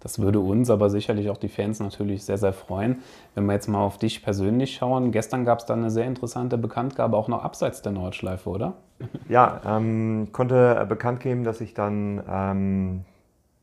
Das 0.00 0.18
würde 0.18 0.40
uns, 0.40 0.70
aber 0.70 0.88
sicherlich 0.88 1.28
auch 1.28 1.36
die 1.36 1.50
Fans 1.50 1.78
natürlich 1.78 2.24
sehr, 2.24 2.38
sehr 2.38 2.54
freuen. 2.54 3.02
Wenn 3.34 3.44
wir 3.44 3.52
jetzt 3.52 3.68
mal 3.68 3.82
auf 3.82 3.98
dich 3.98 4.22
persönlich 4.22 4.74
schauen, 4.74 5.12
gestern 5.12 5.44
gab 5.44 5.58
es 5.58 5.66
dann 5.66 5.80
eine 5.80 5.90
sehr 5.90 6.06
interessante 6.06 6.56
Bekanntgabe, 6.56 7.16
auch 7.16 7.28
noch 7.28 7.44
abseits 7.44 7.82
der 7.82 7.92
Nordschleife, 7.92 8.48
oder? 8.48 8.74
Ja, 9.28 9.60
ähm, 9.66 10.28
konnte 10.32 10.86
bekannt 10.88 11.20
geben, 11.20 11.44
dass 11.44 11.60
ich 11.60 11.74
dann 11.74 12.22
ähm, 12.28 13.04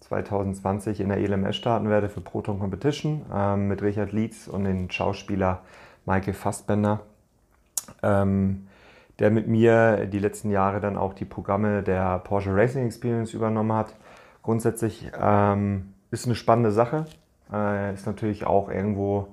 2020 0.01 1.01
in 1.01 1.09
der 1.09 1.17
ELMS 1.17 1.55
starten 1.55 1.89
werde 1.89 2.09
für 2.09 2.21
Proton 2.21 2.59
Competition 2.59 3.25
ähm, 3.33 3.67
mit 3.67 3.81
Richard 3.81 4.11
Lietz 4.11 4.47
und 4.47 4.63
den 4.63 4.89
Schauspieler 4.89 5.61
Michael 6.05 6.33
Fassbender, 6.33 7.01
ähm, 8.03 8.67
der 9.19 9.31
mit 9.31 9.47
mir 9.47 10.05
die 10.05 10.19
letzten 10.19 10.51
Jahre 10.51 10.79
dann 10.79 10.97
auch 10.97 11.13
die 11.13 11.25
Programme 11.25 11.83
der 11.83 12.19
Porsche 12.19 12.55
Racing 12.55 12.85
Experience 12.85 13.33
übernommen 13.33 13.73
hat. 13.73 13.95
Grundsätzlich 14.43 15.11
ähm, 15.19 15.93
ist 16.11 16.25
eine 16.25 16.35
spannende 16.35 16.71
Sache, 16.71 17.05
äh, 17.51 17.93
ist 17.93 18.05
natürlich 18.05 18.45
auch 18.45 18.69
irgendwo 18.69 19.27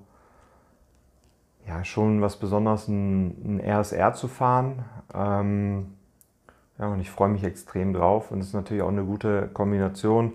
ja, 1.66 1.84
schon 1.84 2.20
was 2.20 2.36
Besonderes, 2.36 2.88
ein, 2.88 3.60
ein 3.60 3.60
RSR 3.60 4.12
zu 4.14 4.28
fahren. 4.28 4.84
Ähm, 5.14 5.94
ja, 6.78 6.88
und 6.88 7.00
ich 7.00 7.10
freue 7.10 7.28
mich 7.28 7.44
extrem 7.44 7.92
drauf 7.92 8.30
und 8.30 8.40
es 8.40 8.48
ist 8.48 8.54
natürlich 8.54 8.82
auch 8.82 8.88
eine 8.88 9.04
gute 9.04 9.48
Kombination 9.52 10.32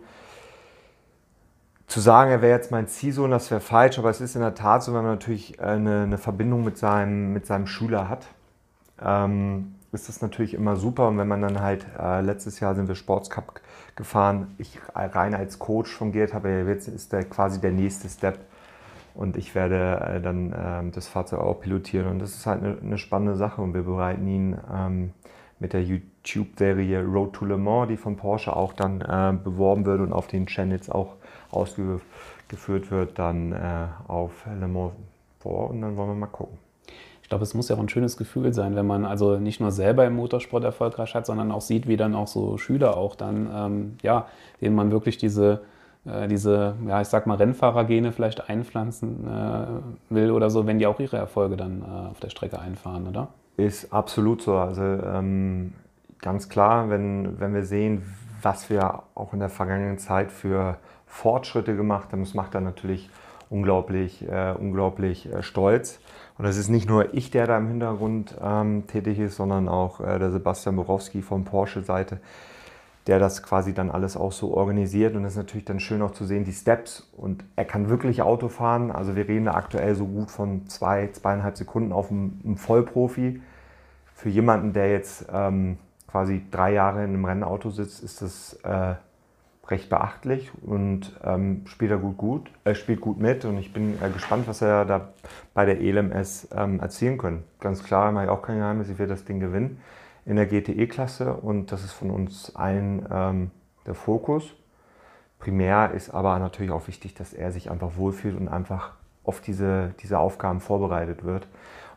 zu 1.87 1.99
sagen, 1.99 2.29
er 2.29 2.41
wäre 2.41 2.55
jetzt 2.55 2.71
mein 2.71 2.87
Ziehsohn, 2.87 3.31
das 3.31 3.49
wäre 3.49 3.61
falsch, 3.61 3.97
aber 3.97 4.11
es 4.11 4.21
ist 4.21 4.35
in 4.35 4.41
der 4.41 4.53
Tat 4.53 4.83
so, 4.83 4.93
wenn 4.93 5.01
man 5.01 5.13
natürlich 5.13 5.59
eine, 5.59 6.03
eine 6.03 6.17
Verbindung 6.19 6.63
mit 6.63 6.77
seinem, 6.77 7.33
mit 7.33 7.47
seinem 7.47 7.65
Schüler 7.65 8.07
hat, 8.07 8.27
ähm, 9.03 9.73
ist 9.91 10.07
das 10.07 10.21
natürlich 10.21 10.53
immer 10.53 10.75
super. 10.75 11.07
Und 11.07 11.17
wenn 11.17 11.27
man 11.27 11.41
dann 11.41 11.61
halt, 11.61 11.87
äh, 11.97 12.21
letztes 12.21 12.59
Jahr 12.59 12.75
sind 12.75 12.87
wir 12.87 12.95
Sportscup 12.95 13.59
gefahren, 13.95 14.53
ich 14.59 14.79
rein 14.93 15.33
als 15.33 15.57
Coach 15.57 15.91
fungiert 15.91 16.33
habe, 16.33 16.49
jetzt 16.67 16.87
ist 16.87 17.11
der 17.11 17.23
quasi 17.23 17.59
der 17.59 17.71
nächste 17.71 18.07
Step. 18.07 18.39
Und 19.15 19.35
ich 19.35 19.55
werde 19.55 20.17
äh, 20.17 20.21
dann 20.21 20.53
äh, 20.53 20.91
das 20.91 21.07
Fahrzeug 21.07 21.39
auch 21.39 21.59
pilotieren. 21.59 22.07
Und 22.07 22.19
das 22.19 22.35
ist 22.35 22.45
halt 22.45 22.63
eine, 22.63 22.77
eine 22.79 22.97
spannende 22.99 23.35
Sache. 23.35 23.61
Und 23.61 23.73
wir 23.73 23.81
bereiten 23.81 24.27
ihn 24.27 24.57
ähm, 24.71 25.13
mit 25.57 25.73
der 25.73 25.83
YouTube-Serie 26.35 27.03
Road 27.03 27.33
to 27.33 27.45
Le 27.45 27.57
Mans, 27.57 27.89
die 27.89 27.97
von 27.97 28.15
Porsche 28.15 28.55
auch 28.55 28.73
dann 28.73 29.01
äh, 29.01 29.37
beworben 29.43 29.85
wird 29.85 30.01
und 30.01 30.13
auf 30.13 30.27
den 30.27 30.45
Channels 30.47 30.89
auch 30.89 31.15
ausgeführt 31.51 32.91
wird, 32.91 33.17
dann 33.17 33.51
äh, 33.51 33.87
auf 34.07 34.45
Le 34.59 34.67
Mans 34.67 34.93
vor 35.39 35.69
und 35.69 35.81
dann 35.81 35.97
wollen 35.97 36.09
wir 36.09 36.15
mal 36.15 36.27
gucken. 36.27 36.57
Ich 37.29 37.29
glaube, 37.29 37.43
es 37.43 37.53
muss 37.53 37.69
ja 37.69 37.75
auch 37.75 37.79
ein 37.79 37.89
schönes 37.89 38.17
Gefühl 38.17 38.53
sein, 38.53 38.75
wenn 38.75 38.87
man 38.87 39.05
also 39.05 39.37
nicht 39.37 39.59
nur 39.59 39.71
selber 39.71 40.03
im 40.03 40.15
Motorsport 40.15 40.63
erfolgreich 40.63 41.13
hat, 41.13 41.27
sondern 41.27 41.51
auch 41.51 41.61
sieht, 41.61 41.87
wie 41.87 41.95
dann 41.95 42.15
auch 42.15 42.25
so 42.25 42.57
Schüler 42.57 42.97
auch 42.97 43.15
dann, 43.15 43.47
ähm, 43.53 43.97
ja, 44.01 44.25
denen 44.61 44.75
man 44.75 44.91
wirklich 44.91 45.19
diese, 45.19 45.61
äh, 46.05 46.27
diese, 46.27 46.73
ja, 46.87 47.01
ich 47.01 47.07
sag 47.07 47.27
mal, 47.27 47.35
Rennfahrergene 47.35 48.13
vielleicht 48.13 48.49
einpflanzen 48.49 49.27
äh, 49.27 49.67
will 50.09 50.31
oder 50.31 50.49
so, 50.49 50.65
wenn 50.65 50.79
die 50.79 50.87
auch 50.87 50.99
ihre 50.99 51.17
Erfolge 51.17 51.55
dann 51.55 51.83
äh, 51.83 52.09
auf 52.09 52.19
der 52.19 52.31
Strecke 52.31 52.59
einfahren, 52.59 53.07
oder? 53.07 53.27
Ist 53.57 53.93
absolut 53.93 54.41
so. 54.41 54.55
Also 54.55 54.81
ähm, 54.81 55.73
ganz 56.21 56.49
klar, 56.49 56.89
wenn, 56.89 57.39
wenn 57.39 57.53
wir 57.53 57.63
sehen, 57.63 58.03
was 58.41 58.69
wir 58.69 59.03
auch 59.15 59.33
in 59.33 59.39
der 59.39 59.49
vergangenen 59.49 59.97
Zeit 59.97 60.31
für 60.31 60.77
Fortschritte 61.05 61.75
gemacht 61.75 62.11
haben. 62.11 62.21
Das 62.21 62.33
macht 62.33 62.55
dann 62.55 62.63
natürlich 62.63 63.09
unglaublich, 63.49 64.27
äh, 64.27 64.53
unglaublich 64.57 65.31
äh, 65.31 65.41
stolz. 65.41 65.99
Und 66.37 66.45
es 66.45 66.57
ist 66.57 66.69
nicht 66.69 66.87
nur 66.87 67.13
ich, 67.13 67.31
der 67.31 67.47
da 67.47 67.57
im 67.57 67.67
Hintergrund 67.67 68.35
ähm, 68.41 68.87
tätig 68.87 69.19
ist, 69.19 69.35
sondern 69.35 69.67
auch 69.67 69.99
äh, 69.99 70.19
der 70.19 70.31
Sebastian 70.31 70.77
Borowski 70.77 71.21
von 71.21 71.43
Porsche-Seite, 71.43 72.19
der 73.07 73.19
das 73.19 73.43
quasi 73.43 73.73
dann 73.73 73.91
alles 73.91 74.15
auch 74.15 74.31
so 74.31 74.53
organisiert. 74.53 75.15
Und 75.15 75.25
es 75.25 75.33
ist 75.33 75.37
natürlich 75.37 75.65
dann 75.65 75.79
schön 75.79 76.01
auch 76.01 76.11
zu 76.11 76.25
sehen, 76.25 76.45
die 76.45 76.53
Steps. 76.53 77.09
Und 77.17 77.43
er 77.55 77.65
kann 77.65 77.89
wirklich 77.89 78.21
Auto 78.21 78.47
fahren. 78.47 78.91
Also 78.91 79.15
wir 79.15 79.27
reden 79.27 79.45
da 79.45 79.55
aktuell 79.55 79.95
so 79.95 80.05
gut 80.05 80.31
von 80.31 80.67
zwei, 80.69 81.09
zweieinhalb 81.11 81.57
Sekunden 81.57 81.91
auf 81.91 82.11
einem, 82.11 82.55
Vollprofi. 82.55 83.41
Für 84.13 84.29
jemanden, 84.29 84.73
der 84.73 84.91
jetzt 84.91 85.25
ähm, 85.33 85.77
quasi 86.09 86.43
drei 86.51 86.73
Jahre 86.73 87.03
in 87.03 87.11
einem 87.11 87.25
Rennauto 87.25 87.69
sitzt, 87.69 88.03
ist 88.03 88.21
das 88.21 88.53
äh, 88.63 88.95
recht 89.67 89.89
beachtlich 89.89 90.51
und 90.63 91.17
ähm, 91.23 91.63
spielt 91.65 91.91
er 91.91 91.97
gut, 91.97 92.17
gut, 92.17 92.51
äh, 92.63 92.73
spielt 92.73 93.01
gut 93.01 93.19
mit 93.19 93.45
und 93.45 93.57
ich 93.57 93.71
bin 93.71 94.01
äh, 94.01 94.09
gespannt, 94.09 94.47
was 94.47 94.61
er 94.61 94.85
da 94.85 95.09
bei 95.53 95.65
der 95.65 95.79
ELMS 95.79 96.49
ähm, 96.55 96.79
erzielen 96.79 97.17
können. 97.17 97.43
Ganz 97.59 97.83
klar, 97.83 98.11
mache 98.11 98.25
ich 98.25 98.29
auch 98.29 98.41
kein 98.41 98.57
Geheimnis, 98.57 98.89
ich 98.89 98.97
werde 98.97 99.13
das 99.13 99.25
Ding 99.25 99.39
gewinnen 99.39 99.79
in 100.25 100.35
der 100.35 100.47
GTE-Klasse 100.47 101.33
und 101.33 101.71
das 101.71 101.83
ist 101.83 101.93
von 101.93 102.09
uns 102.09 102.55
allen 102.55 103.05
ähm, 103.11 103.51
der 103.85 103.95
Fokus. 103.95 104.55
Primär 105.39 105.91
ist 105.91 106.09
aber 106.09 106.37
natürlich 106.39 106.71
auch 106.71 106.87
wichtig, 106.87 107.13
dass 107.13 107.33
er 107.33 107.51
sich 107.51 107.71
einfach 107.71 107.95
wohlfühlt 107.95 108.37
und 108.37 108.47
einfach 108.47 108.91
auf 109.23 109.41
diese, 109.41 109.93
diese 110.01 110.19
Aufgaben 110.19 110.59
vorbereitet 110.59 111.23
wird. 111.23 111.47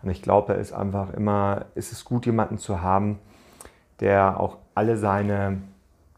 Und 0.02 0.10
ich 0.10 0.22
glaube, 0.22 0.54
er 0.54 0.60
ist 0.60 0.72
einfach 0.72 1.12
immer, 1.12 1.66
ist 1.74 1.92
es 1.92 2.04
gut, 2.04 2.26
jemanden 2.26 2.58
zu 2.58 2.82
haben, 2.82 3.18
der 4.02 4.38
auch 4.38 4.58
alle 4.74 4.98
seine 4.98 5.62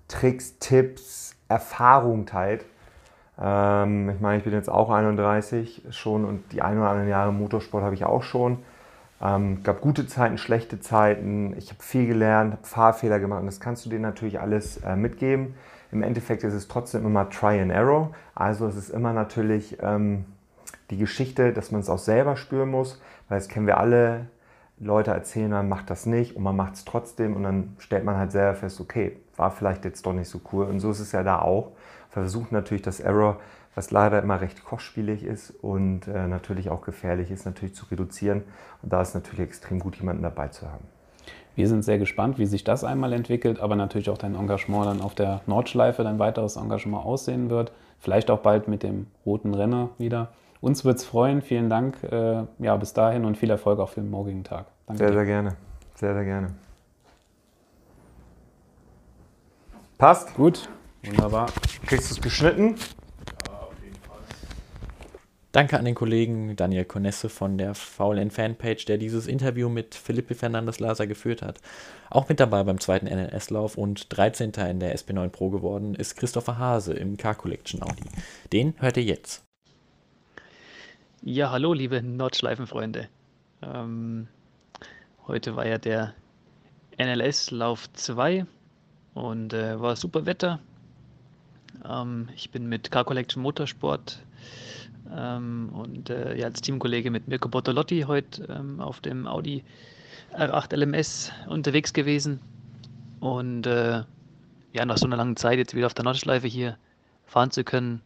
Tricks, 0.08 0.58
Tipps, 0.58 1.36
Erfahrung 1.48 2.26
teilt. 2.26 2.64
Ähm, 3.40 4.10
ich 4.10 4.20
meine, 4.20 4.38
ich 4.38 4.44
bin 4.44 4.52
jetzt 4.52 4.70
auch 4.70 4.90
31 4.90 5.82
schon 5.90 6.24
und 6.24 6.52
die 6.52 6.62
ein 6.62 6.78
oder 6.78 6.88
anderen 6.88 7.08
Jahre 7.08 7.32
Motorsport 7.32 7.84
habe 7.84 7.94
ich 7.94 8.04
auch 8.04 8.22
schon. 8.22 8.58
Ähm, 9.22 9.62
gab 9.62 9.80
gute 9.80 10.06
Zeiten, 10.06 10.38
schlechte 10.38 10.80
Zeiten. 10.80 11.54
Ich 11.56 11.70
habe 11.70 11.82
viel 11.82 12.06
gelernt, 12.06 12.52
habe 12.52 12.66
Fahrfehler 12.66 13.20
gemacht 13.20 13.40
und 13.40 13.46
das 13.46 13.60
kannst 13.60 13.84
du 13.84 13.90
dir 13.90 14.00
natürlich 14.00 14.40
alles 14.40 14.78
äh, 14.78 14.96
mitgeben. 14.96 15.54
Im 15.92 16.02
Endeffekt 16.02 16.42
ist 16.42 16.54
es 16.54 16.68
trotzdem 16.68 17.06
immer 17.06 17.30
Try 17.30 17.60
and 17.60 17.70
Error. 17.70 18.12
Also 18.34 18.66
es 18.66 18.76
ist 18.76 18.90
immer 18.90 19.12
natürlich 19.12 19.78
ähm, 19.82 20.24
die 20.90 20.98
Geschichte, 20.98 21.52
dass 21.52 21.70
man 21.70 21.82
es 21.82 21.90
auch 21.90 21.98
selber 21.98 22.36
spüren 22.36 22.70
muss, 22.70 23.00
weil 23.28 23.38
das 23.38 23.48
kennen 23.48 23.66
wir 23.66 23.78
alle. 23.78 24.26
Leute 24.78 25.12
erzählen, 25.12 25.50
man 25.50 25.68
macht 25.68 25.90
das 25.90 26.06
nicht 26.06 26.36
und 26.36 26.42
man 26.42 26.56
macht 26.56 26.74
es 26.74 26.84
trotzdem 26.84 27.36
und 27.36 27.44
dann 27.44 27.76
stellt 27.78 28.04
man 28.04 28.16
halt 28.16 28.32
selber 28.32 28.54
fest, 28.56 28.80
okay, 28.80 29.16
war 29.36 29.50
vielleicht 29.50 29.84
jetzt 29.84 30.04
doch 30.06 30.12
nicht 30.12 30.28
so 30.28 30.40
cool. 30.52 30.66
Und 30.66 30.80
so 30.80 30.90
ist 30.90 31.00
es 31.00 31.12
ja 31.12 31.22
da 31.22 31.40
auch. 31.40 31.72
Wir 32.12 32.22
versuchen 32.22 32.48
natürlich 32.50 32.82
das 32.82 33.00
Error, 33.00 33.40
was 33.74 33.90
leider 33.90 34.22
immer 34.22 34.40
recht 34.40 34.64
kostspielig 34.64 35.24
ist 35.24 35.50
und 35.50 36.06
äh, 36.06 36.28
natürlich 36.28 36.70
auch 36.70 36.82
gefährlich 36.82 37.30
ist, 37.30 37.44
natürlich 37.44 37.74
zu 37.74 37.86
reduzieren. 37.86 38.42
Und 38.82 38.92
da 38.92 39.02
ist 39.02 39.14
natürlich 39.14 39.40
extrem 39.40 39.78
gut, 39.80 39.96
jemanden 39.96 40.22
dabei 40.22 40.48
zu 40.48 40.70
haben. 40.70 40.84
Wir 41.56 41.68
sind 41.68 41.84
sehr 41.84 41.98
gespannt, 41.98 42.38
wie 42.38 42.46
sich 42.46 42.64
das 42.64 42.82
einmal 42.82 43.12
entwickelt, 43.12 43.60
aber 43.60 43.76
natürlich 43.76 44.10
auch 44.10 44.18
dein 44.18 44.34
Engagement 44.34 44.86
dann 44.86 45.00
auf 45.00 45.14
der 45.14 45.40
Nordschleife, 45.46 46.02
dein 46.02 46.18
weiteres 46.18 46.56
Engagement 46.56 47.04
aussehen 47.04 47.48
wird. 47.48 47.72
Vielleicht 48.00 48.30
auch 48.30 48.40
bald 48.40 48.66
mit 48.66 48.82
dem 48.82 49.06
roten 49.24 49.54
Renner 49.54 49.90
wieder. 49.98 50.32
Uns 50.64 50.82
wird 50.82 50.96
es 50.96 51.04
freuen. 51.04 51.42
Vielen 51.42 51.68
Dank. 51.68 52.02
Äh, 52.04 52.46
ja, 52.58 52.74
bis 52.76 52.94
dahin 52.94 53.26
und 53.26 53.36
viel 53.36 53.50
Erfolg 53.50 53.78
auch 53.80 53.90
für 53.90 54.00
den 54.00 54.08
morgigen 54.08 54.44
Tag. 54.44 54.64
Danke 54.86 55.04
sehr, 55.04 55.12
sehr 55.12 55.26
gerne. 55.26 55.56
Sehr, 55.94 56.14
sehr 56.14 56.24
gerne. 56.24 56.54
Passt? 59.98 60.34
Gut, 60.34 60.70
wunderbar. 61.04 61.50
Kriegst 61.84 62.10
du 62.10 62.14
es 62.14 62.22
geschnitten? 62.22 62.76
Danke 65.52 65.78
an 65.78 65.84
den 65.84 65.94
Kollegen 65.94 66.56
Daniel 66.56 66.86
Konesse 66.86 67.28
von 67.28 67.58
der 67.58 67.74
VLN 67.74 68.30
Fanpage, 68.30 68.86
der 68.86 68.96
dieses 68.96 69.26
Interview 69.26 69.68
mit 69.68 69.94
Felipe 69.94 70.34
Fernandes 70.34 70.80
Laser 70.80 71.06
geführt 71.06 71.42
hat. 71.42 71.60
Auch 72.08 72.30
mit 72.30 72.40
dabei 72.40 72.64
beim 72.64 72.80
zweiten 72.80 73.04
NLS-Lauf 73.04 73.76
und 73.76 74.16
13. 74.16 74.52
in 74.70 74.80
der 74.80 74.96
SP9 74.96 75.28
Pro 75.28 75.50
geworden 75.50 75.94
ist 75.94 76.16
Christopher 76.16 76.56
Hase 76.56 76.94
im 76.94 77.18
Car 77.18 77.34
Collection 77.34 77.82
Audi. 77.82 78.04
Den 78.50 78.72
hört 78.78 78.96
ihr 78.96 79.04
jetzt. 79.04 79.44
Ja, 81.26 81.50
hallo, 81.50 81.72
liebe 81.72 82.02
Nordschleifenfreunde. 82.02 83.08
Ähm, 83.62 84.28
heute 85.26 85.56
war 85.56 85.66
ja 85.66 85.78
der 85.78 86.12
NLS-Lauf 86.98 87.90
2 87.94 88.44
und 89.14 89.54
äh, 89.54 89.80
war 89.80 89.96
super 89.96 90.26
Wetter. 90.26 90.60
Ähm, 91.88 92.28
ich 92.36 92.50
bin 92.50 92.68
mit 92.68 92.90
Car 92.90 93.04
Collection 93.04 93.42
Motorsport 93.42 94.22
ähm, 95.16 95.70
und 95.72 96.10
äh, 96.10 96.36
ja, 96.36 96.44
als 96.44 96.60
Teamkollege 96.60 97.10
mit 97.10 97.26
Mirko 97.26 97.48
Bortolotti 97.48 98.02
heute 98.02 98.44
ähm, 98.52 98.82
auf 98.82 99.00
dem 99.00 99.26
Audi 99.26 99.64
R8 100.34 100.76
LMS 100.76 101.32
unterwegs 101.48 101.94
gewesen. 101.94 102.38
Und 103.20 103.66
äh, 103.66 104.02
ja, 104.74 104.84
nach 104.84 104.98
so 104.98 105.06
einer 105.06 105.16
langen 105.16 105.36
Zeit 105.36 105.56
jetzt 105.56 105.74
wieder 105.74 105.86
auf 105.86 105.94
der 105.94 106.04
Nordschleife 106.04 106.48
hier 106.48 106.76
fahren 107.24 107.50
zu 107.50 107.64
können, 107.64 108.02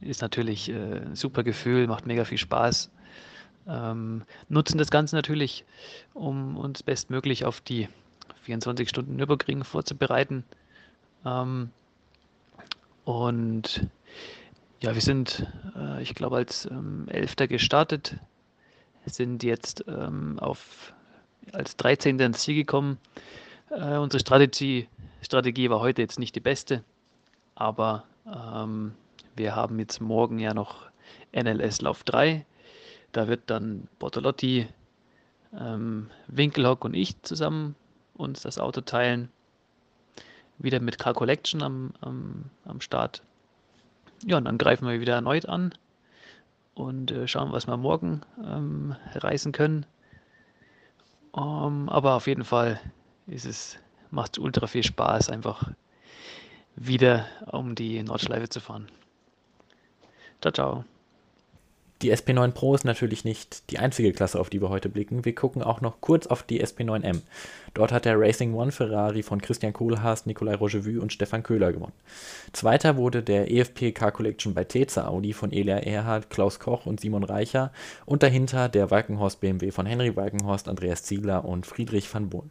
ist 0.00 0.22
natürlich 0.22 0.68
äh, 0.70 1.00
ein 1.00 1.16
super 1.16 1.42
Gefühl, 1.42 1.86
macht 1.86 2.06
mega 2.06 2.24
viel 2.24 2.38
Spaß. 2.38 2.90
Ähm, 3.68 4.22
nutzen 4.48 4.78
das 4.78 4.90
Ganze 4.90 5.16
natürlich, 5.16 5.64
um 6.14 6.56
uns 6.56 6.82
bestmöglich 6.82 7.44
auf 7.44 7.60
die 7.60 7.88
24 8.42 8.88
Stunden 8.88 9.16
Nürburgring 9.16 9.64
vorzubereiten. 9.64 10.44
Ähm, 11.24 11.70
und 13.04 13.88
ja, 14.80 14.94
wir 14.94 15.02
sind, 15.02 15.46
äh, 15.76 16.02
ich 16.02 16.14
glaube, 16.14 16.36
als 16.36 16.66
ähm, 16.66 17.06
Elfter 17.08 17.46
gestartet, 17.48 18.16
sind 19.06 19.42
jetzt 19.42 19.84
ähm, 19.88 20.38
auf, 20.38 20.94
als 21.52 21.76
13. 21.76 22.18
ins 22.18 22.40
Ziel 22.40 22.54
gekommen. 22.54 22.98
Äh, 23.70 23.96
unsere 23.96 24.20
Strategie, 24.20 24.88
Strategie 25.22 25.70
war 25.70 25.80
heute 25.80 26.02
jetzt 26.02 26.18
nicht 26.18 26.34
die 26.34 26.40
beste, 26.40 26.82
aber 27.54 28.04
ähm, 28.26 28.94
wir 29.36 29.54
haben 29.56 29.78
jetzt 29.78 30.00
morgen 30.00 30.38
ja 30.38 30.54
noch 30.54 30.90
NLS 31.32 31.82
Lauf 31.82 32.04
3. 32.04 32.44
Da 33.12 33.28
wird 33.28 33.42
dann 33.46 33.88
Bortolotti, 33.98 34.68
ähm, 35.58 36.10
Winkelhock 36.28 36.84
und 36.84 36.94
ich 36.94 37.20
zusammen 37.22 37.74
uns 38.14 38.42
das 38.42 38.58
Auto 38.58 38.80
teilen. 38.80 39.30
Wieder 40.58 40.80
mit 40.80 40.98
Car 40.98 41.14
Collection 41.14 41.62
am, 41.62 41.92
am, 42.00 42.44
am 42.64 42.80
Start. 42.80 43.22
Ja, 44.24 44.36
und 44.36 44.44
dann 44.44 44.58
greifen 44.58 44.86
wir 44.86 45.00
wieder 45.00 45.14
erneut 45.14 45.46
an 45.46 45.74
und 46.74 47.10
äh, 47.10 47.26
schauen, 47.26 47.52
was 47.52 47.66
wir 47.66 47.76
morgen 47.76 48.20
ähm, 48.44 48.94
reisen 49.14 49.52
können. 49.52 49.86
Um, 51.32 51.84
ähm, 51.84 51.88
aber 51.88 52.14
auf 52.14 52.26
jeden 52.26 52.44
Fall 52.44 52.80
ist 53.26 53.46
es, 53.46 53.78
macht 54.10 54.36
es 54.36 54.42
ultra 54.42 54.66
viel 54.66 54.82
Spaß, 54.82 55.30
einfach 55.30 55.70
wieder 56.76 57.26
um 57.46 57.74
die 57.74 58.02
Nordschleife 58.02 58.48
zu 58.48 58.60
fahren. 58.60 58.88
Ciao, 60.40 60.52
ciao. 60.52 60.84
Die 62.02 62.14
SP9 62.14 62.52
Pro 62.52 62.74
ist 62.74 62.86
natürlich 62.86 63.26
nicht 63.26 63.68
die 63.68 63.78
einzige 63.78 64.14
Klasse, 64.14 64.40
auf 64.40 64.48
die 64.48 64.62
wir 64.62 64.70
heute 64.70 64.88
blicken. 64.88 65.26
Wir 65.26 65.34
gucken 65.34 65.62
auch 65.62 65.82
noch 65.82 66.00
kurz 66.00 66.26
auf 66.26 66.42
die 66.42 66.64
SP9M. 66.64 67.20
Dort 67.74 67.92
hat 67.92 68.06
der 68.06 68.18
Racing 68.18 68.54
One 68.54 68.72
Ferrari 68.72 69.22
von 69.22 69.42
Christian 69.42 69.74
Kohlhaas, 69.74 70.24
Nikolai 70.24 70.54
Rochevue 70.54 70.98
und 70.98 71.12
Stefan 71.12 71.42
Köhler 71.42 71.74
gewonnen. 71.74 71.92
Zweiter 72.54 72.96
wurde 72.96 73.22
der 73.22 73.50
EFP 73.50 73.92
Car 73.92 74.12
Collection 74.12 74.54
bei 74.54 74.64
Teza 74.64 75.08
Audi 75.08 75.34
von 75.34 75.52
Elia 75.52 75.76
Erhard, 75.76 76.30
Klaus 76.30 76.58
Koch 76.58 76.86
und 76.86 77.00
Simon 77.00 77.22
Reicher 77.22 77.70
und 78.06 78.22
dahinter 78.22 78.70
der 78.70 78.90
Walkenhorst 78.90 79.40
BMW 79.40 79.70
von 79.70 79.84
Henry 79.84 80.16
Walkenhorst, 80.16 80.68
Andreas 80.68 81.02
Ziegler 81.02 81.44
und 81.44 81.66
Friedrich 81.66 82.12
van 82.12 82.30
Bohn. 82.30 82.50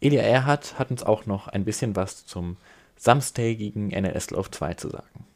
Elia 0.00 0.22
Erhard 0.22 0.78
hat 0.78 0.92
uns 0.92 1.02
auch 1.02 1.26
noch 1.26 1.48
ein 1.48 1.64
bisschen 1.64 1.96
was 1.96 2.26
zum 2.26 2.58
samstägigen 2.94 3.88
NLS 3.88 4.30
Lauf 4.30 4.52
2 4.52 4.74
zu 4.74 4.88
sagen. 4.88 5.26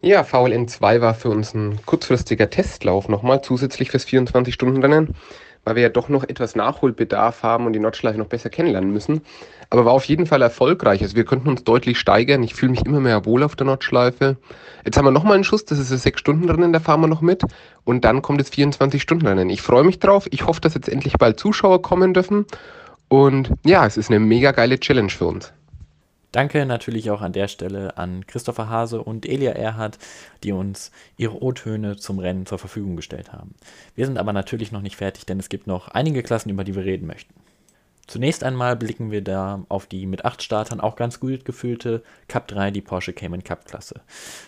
Ja, 0.00 0.22
VLN 0.22 0.68
2 0.68 1.00
war 1.00 1.12
für 1.12 1.28
uns 1.28 1.54
ein 1.54 1.80
kurzfristiger 1.84 2.48
Testlauf 2.48 3.08
nochmal 3.08 3.42
zusätzlich 3.42 3.90
fürs 3.90 4.06
24-Stunden-Rennen, 4.06 5.16
weil 5.64 5.74
wir 5.74 5.82
ja 5.82 5.88
doch 5.88 6.08
noch 6.08 6.22
etwas 6.22 6.54
Nachholbedarf 6.54 7.42
haben 7.42 7.66
und 7.66 7.72
die 7.72 7.80
Nordschleife 7.80 8.16
noch 8.16 8.28
besser 8.28 8.48
kennenlernen 8.48 8.92
müssen. 8.92 9.22
Aber 9.70 9.86
war 9.86 9.92
auf 9.92 10.04
jeden 10.04 10.26
Fall 10.26 10.40
erfolgreich. 10.40 11.02
Also 11.02 11.16
wir 11.16 11.24
konnten 11.24 11.48
uns 11.48 11.64
deutlich 11.64 11.98
steigern. 11.98 12.44
Ich 12.44 12.54
fühle 12.54 12.70
mich 12.70 12.86
immer 12.86 13.00
mehr 13.00 13.26
wohl 13.26 13.42
auf 13.42 13.56
der 13.56 13.66
Nordschleife. 13.66 14.36
Jetzt 14.84 14.96
haben 14.96 15.04
wir 15.04 15.10
nochmal 15.10 15.34
einen 15.34 15.42
Schuss, 15.42 15.64
das 15.64 15.80
ist 15.80 15.90
das 15.90 16.06
6-Stunden-Rennen, 16.06 16.72
da 16.72 16.78
fahren 16.78 17.00
wir 17.00 17.08
noch 17.08 17.20
mit. 17.20 17.42
Und 17.82 18.04
dann 18.04 18.22
kommt 18.22 18.40
das 18.40 18.52
24-Stunden-Rennen. 18.52 19.50
Ich 19.50 19.62
freue 19.62 19.82
mich 19.82 19.98
drauf. 19.98 20.28
Ich 20.30 20.46
hoffe, 20.46 20.60
dass 20.60 20.74
jetzt 20.74 20.88
endlich 20.88 21.14
bald 21.14 21.40
Zuschauer 21.40 21.82
kommen 21.82 22.14
dürfen. 22.14 22.46
Und 23.08 23.50
ja, 23.66 23.84
es 23.84 23.96
ist 23.96 24.10
eine 24.10 24.20
mega 24.20 24.52
geile 24.52 24.78
Challenge 24.78 25.10
für 25.10 25.26
uns. 25.26 25.52
Danke 26.32 26.66
natürlich 26.66 27.10
auch 27.10 27.22
an 27.22 27.32
der 27.32 27.48
Stelle 27.48 27.96
an 27.96 28.26
Christopher 28.26 28.68
Hase 28.68 29.02
und 29.02 29.24
Elia 29.24 29.52
Erhardt, 29.52 29.98
die 30.42 30.52
uns 30.52 30.92
ihre 31.16 31.42
O-Töne 31.42 31.96
zum 31.96 32.18
Rennen 32.18 32.44
zur 32.44 32.58
Verfügung 32.58 32.96
gestellt 32.96 33.32
haben. 33.32 33.54
Wir 33.94 34.04
sind 34.04 34.18
aber 34.18 34.34
natürlich 34.34 34.70
noch 34.70 34.82
nicht 34.82 34.96
fertig, 34.96 35.24
denn 35.24 35.40
es 35.40 35.48
gibt 35.48 35.66
noch 35.66 35.88
einige 35.88 36.22
Klassen, 36.22 36.50
über 36.50 36.64
die 36.64 36.74
wir 36.74 36.84
reden 36.84 37.06
möchten. 37.06 37.32
Zunächst 38.08 38.42
einmal 38.42 38.74
blicken 38.74 39.10
wir 39.10 39.22
da 39.22 39.66
auf 39.68 39.84
die 39.84 40.06
mit 40.06 40.24
acht 40.24 40.42
Startern 40.42 40.80
auch 40.80 40.96
ganz 40.96 41.20
gut 41.20 41.44
gefüllte 41.44 42.02
Cup 42.26 42.48
3, 42.48 42.70
die 42.70 42.80
Porsche 42.80 43.12
Cayman 43.12 43.44
Cup 43.44 43.66
Klasse. 43.66 44.00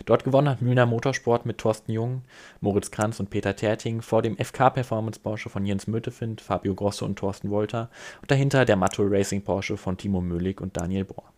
Dort 0.05 0.23
gewonnen 0.23 0.49
hat 0.49 0.63
Mühner 0.63 0.87
Motorsport 0.87 1.45
mit 1.45 1.59
Thorsten 1.59 1.91
Jung, 1.91 2.23
Moritz 2.59 2.89
Kranz 2.89 3.19
und 3.19 3.29
Peter 3.29 3.55
Terting 3.55 4.01
vor 4.01 4.23
dem 4.23 4.35
FK 4.35 4.71
Performance 4.71 5.19
Porsche 5.19 5.49
von 5.49 5.63
Jens 5.63 5.85
Mötefind, 5.85 6.41
Fabio 6.41 6.73
Grosso 6.73 7.05
und 7.05 7.19
Thorsten 7.19 7.51
Wolter 7.51 7.91
und 8.21 8.31
dahinter 8.31 8.65
der 8.65 8.77
Matto 8.77 9.03
Racing 9.05 9.43
Porsche 9.43 9.77
von 9.77 9.95
Timo 9.95 10.21
Möhlig 10.21 10.59
und 10.59 10.75
Daniel 10.75 11.05
Bohr. 11.05 11.31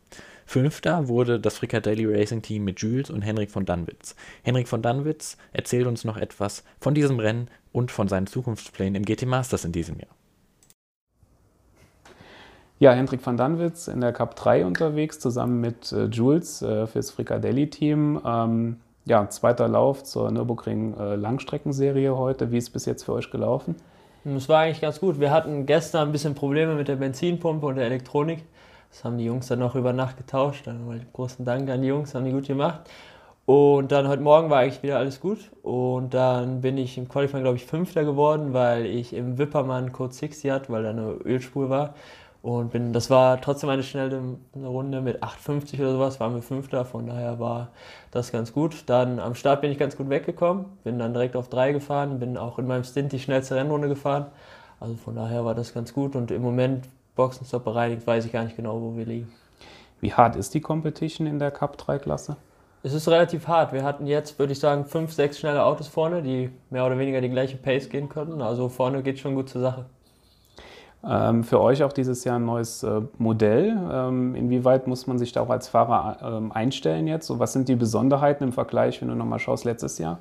Fünfter 0.45 1.07
wurde 1.07 1.39
das 1.39 1.57
Fricadelli 1.57 2.05
Racing 2.05 2.41
Team 2.41 2.63
mit 2.63 2.79
Jules 2.79 3.09
und 3.09 3.21
Henrik 3.21 3.51
von 3.51 3.65
Danwitz. 3.65 4.15
Henrik 4.43 4.67
von 4.67 4.81
Danwitz 4.81 5.37
erzählt 5.51 5.87
uns 5.87 6.03
noch 6.03 6.17
etwas 6.17 6.63
von 6.79 6.93
diesem 6.93 7.19
Rennen 7.19 7.47
und 7.71 7.91
von 7.91 8.07
seinen 8.07 8.27
Zukunftsplänen 8.27 8.95
im 8.95 9.05
GT 9.05 9.25
Masters 9.25 9.65
in 9.65 9.71
diesem 9.71 9.99
Jahr. 9.99 10.15
Ja, 12.79 12.91
Hendrik 12.91 13.25
van 13.25 13.37
Danwitz 13.37 13.87
in 13.87 14.01
der 14.01 14.11
Cup 14.11 14.35
3 14.35 14.65
unterwegs, 14.65 15.19
zusammen 15.19 15.61
mit 15.61 15.91
äh, 15.93 16.05
Jules 16.05 16.61
äh, 16.61 16.85
fürs 16.85 17.11
Fricadelli-Team. 17.11 18.19
Ähm, 18.25 18.77
ja, 19.05 19.29
zweiter 19.29 19.67
Lauf 19.67 20.03
zur 20.03 20.31
Nürburgring 20.31 20.97
äh, 20.97 21.15
Langstreckenserie 21.15 22.17
heute. 22.17 22.51
Wie 22.51 22.57
ist 22.57 22.65
es 22.65 22.69
bis 22.69 22.85
jetzt 22.85 23.03
für 23.03 23.13
euch 23.13 23.31
gelaufen? 23.31 23.75
Es 24.25 24.47
war 24.49 24.61
eigentlich 24.61 24.81
ganz 24.81 24.99
gut. 24.99 25.19
Wir 25.19 25.31
hatten 25.31 25.65
gestern 25.65 26.07
ein 26.07 26.11
bisschen 26.11 26.35
Probleme 26.35 26.75
mit 26.75 26.87
der 26.87 26.95
Benzinpumpe 26.95 27.65
und 27.65 27.75
der 27.75 27.85
Elektronik. 27.85 28.43
Das 28.93 29.03
haben 29.03 29.17
die 29.17 29.25
Jungs 29.25 29.47
dann 29.47 29.57
noch 29.57 29.73
über 29.73 29.91
Nacht 29.91 30.17
getauscht. 30.17 30.67
Dann 30.67 30.85
mal 30.85 30.99
großen 31.13 31.43
Dank 31.43 31.67
an 31.71 31.81
die 31.81 31.87
Jungs, 31.87 32.13
haben 32.13 32.25
die 32.25 32.31
gut 32.31 32.45
gemacht. 32.45 32.81
Und 33.47 33.91
dann 33.91 34.07
heute 34.07 34.21
Morgen 34.21 34.51
war 34.51 34.59
eigentlich 34.59 34.83
wieder 34.83 34.99
alles 34.99 35.19
gut. 35.19 35.39
Und 35.63 36.13
dann 36.13 36.61
bin 36.61 36.77
ich 36.77 36.99
im 36.99 37.09
Qualifying, 37.09 37.41
glaube 37.41 37.57
ich, 37.57 37.65
Fünfter 37.65 38.03
geworden, 38.03 38.53
weil 38.53 38.85
ich 38.85 39.13
im 39.13 39.39
Wippermann 39.39 39.91
Code 39.91 40.13
60 40.13 40.51
hatte, 40.51 40.71
weil 40.71 40.83
da 40.83 40.91
eine 40.91 41.09
Ölspur 41.25 41.71
war. 41.71 41.95
Und 42.43 42.71
bin, 42.71 42.93
das 42.93 43.09
war 43.09 43.41
trotzdem 43.41 43.69
eine 43.69 43.81
schnelle 43.81 44.21
Runde 44.55 45.01
mit 45.01 45.23
8,50 45.23 45.79
oder 45.79 45.93
sowas, 45.93 46.19
waren 46.19 46.35
wir 46.35 46.41
Fünfter, 46.43 46.85
von 46.85 47.07
daher 47.07 47.39
war 47.39 47.69
das 48.11 48.31
ganz 48.31 48.53
gut. 48.53 48.83
Dann 48.85 49.19
am 49.19 49.33
Start 49.33 49.61
bin 49.61 49.71
ich 49.71 49.79
ganz 49.79 49.97
gut 49.97 50.09
weggekommen, 50.09 50.65
bin 50.83 50.99
dann 50.99 51.13
direkt 51.13 51.35
auf 51.35 51.49
3 51.49 51.71
gefahren, 51.71 52.19
bin 52.19 52.37
auch 52.37 52.59
in 52.59 52.67
meinem 52.67 52.83
Stint 52.83 53.11
die 53.11 53.19
schnellste 53.19 53.55
Rennrunde 53.55 53.87
gefahren. 53.87 54.25
Also 54.79 54.95
von 54.95 55.15
daher 55.15 55.45
war 55.45 55.55
das 55.55 55.73
ganz 55.73 55.93
gut 55.93 56.15
und 56.15 56.31
im 56.31 56.41
Moment 56.41 56.85
Boxenstopp 57.15 57.63
bereinigt, 57.63 58.05
weiß 58.05 58.25
ich 58.25 58.31
gar 58.31 58.43
nicht 58.43 58.55
genau, 58.55 58.81
wo 58.81 58.95
wir 58.95 59.05
liegen. 59.05 59.31
Wie 60.01 60.13
hart 60.13 60.35
ist 60.35 60.53
die 60.53 60.61
Competition 60.61 61.27
in 61.27 61.39
der 61.39 61.51
Cup 61.51 61.77
3 61.77 61.99
Klasse? 61.99 62.35
Es 62.85 62.93
ist 62.93 63.07
relativ 63.07 63.47
hart. 63.47 63.71
Wir 63.71 63.83
hatten 63.83 64.05
jetzt, 64.05 64.37
würde 64.37 64.51
ich 64.51 64.59
sagen, 64.59 64.83
fünf, 64.83 65.13
sechs 65.13 65.39
schnelle 65.39 65.63
Autos 65.63 65.87
vorne, 65.87 66.21
die 66.21 66.49
mehr 66.69 66.85
oder 66.85 66.97
weniger 66.99 67.21
die 67.21 67.29
gleiche 67.29 67.55
Pace 67.55 67.87
gehen 67.87 68.09
könnten. 68.09 68.41
Also 68.41 68.67
vorne 68.67 69.01
geht 69.01 69.19
schon 69.19 69.35
gut 69.35 69.47
zur 69.47 69.61
Sache. 69.61 69.85
Ähm, 71.05 71.43
für 71.43 71.61
euch 71.61 71.83
auch 71.83 71.93
dieses 71.93 72.23
Jahr 72.25 72.37
ein 72.39 72.45
neues 72.45 72.83
äh, 72.83 73.01
Modell. 73.17 73.77
Ähm, 73.91 74.35
inwieweit 74.35 74.87
muss 74.87 75.07
man 75.07 75.17
sich 75.17 75.31
da 75.31 75.41
auch 75.41 75.49
als 75.49 75.69
Fahrer 75.69 76.17
ähm, 76.21 76.51
einstellen 76.51 77.07
jetzt? 77.07 77.27
So, 77.27 77.39
was 77.39 77.53
sind 77.53 77.69
die 77.69 77.75
Besonderheiten 77.75 78.43
im 78.43 78.51
Vergleich, 78.51 79.01
wenn 79.01 79.09
du 79.09 79.15
nochmal 79.15 79.39
schaust, 79.39 79.63
letztes 79.63 79.97
Jahr? 79.97 80.19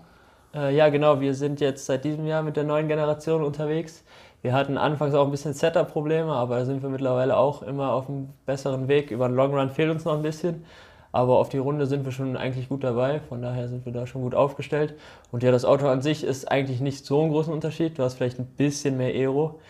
Äh, 0.55 0.77
ja, 0.77 0.89
genau. 0.89 1.21
Wir 1.21 1.35
sind 1.35 1.61
jetzt 1.61 1.87
seit 1.87 2.05
diesem 2.05 2.27
Jahr 2.27 2.43
mit 2.43 2.57
der 2.57 2.65
neuen 2.65 2.89
Generation 2.89 3.43
unterwegs. 3.43 4.05
Wir 4.43 4.53
hatten 4.53 4.77
anfangs 4.77 5.15
auch 5.15 5.25
ein 5.25 5.31
bisschen 5.31 5.55
Setup-Probleme, 5.55 6.33
aber 6.33 6.59
da 6.59 6.65
sind 6.65 6.83
wir 6.83 6.91
mittlerweile 6.91 7.37
auch 7.37 7.63
immer 7.63 7.93
auf 7.93 8.09
einem 8.09 8.31
besseren 8.45 8.89
Weg. 8.89 9.11
Über 9.11 9.29
den 9.29 9.37
Long 9.37 9.55
Run 9.55 9.71
fehlt 9.71 9.91
uns 9.91 10.05
noch 10.05 10.15
ein 10.15 10.23
bisschen. 10.23 10.65
Aber 11.13 11.39
auf 11.39 11.49
die 11.49 11.59
Runde 11.59 11.87
sind 11.87 12.05
wir 12.05 12.13
schon 12.13 12.37
eigentlich 12.37 12.69
gut 12.69 12.83
dabei. 12.85 13.21
Von 13.21 13.43
daher 13.43 13.69
sind 13.69 13.87
wir 13.87 13.93
da 13.93 14.07
schon 14.07 14.23
gut 14.23 14.35
aufgestellt. 14.35 14.95
Und 15.31 15.43
ja, 15.43 15.51
das 15.51 15.65
Auto 15.65 15.87
an 15.87 16.03
sich 16.03 16.25
ist 16.25 16.51
eigentlich 16.51 16.81
nicht 16.81 17.07
so 17.07 17.23
ein 17.23 17.31
großen 17.31 17.53
Unterschied. 17.53 17.99
Du 17.99 18.03
hast 18.03 18.15
vielleicht 18.15 18.39
ein 18.39 18.47
bisschen 18.47 18.97
mehr 18.97 19.15
Aero 19.15 19.61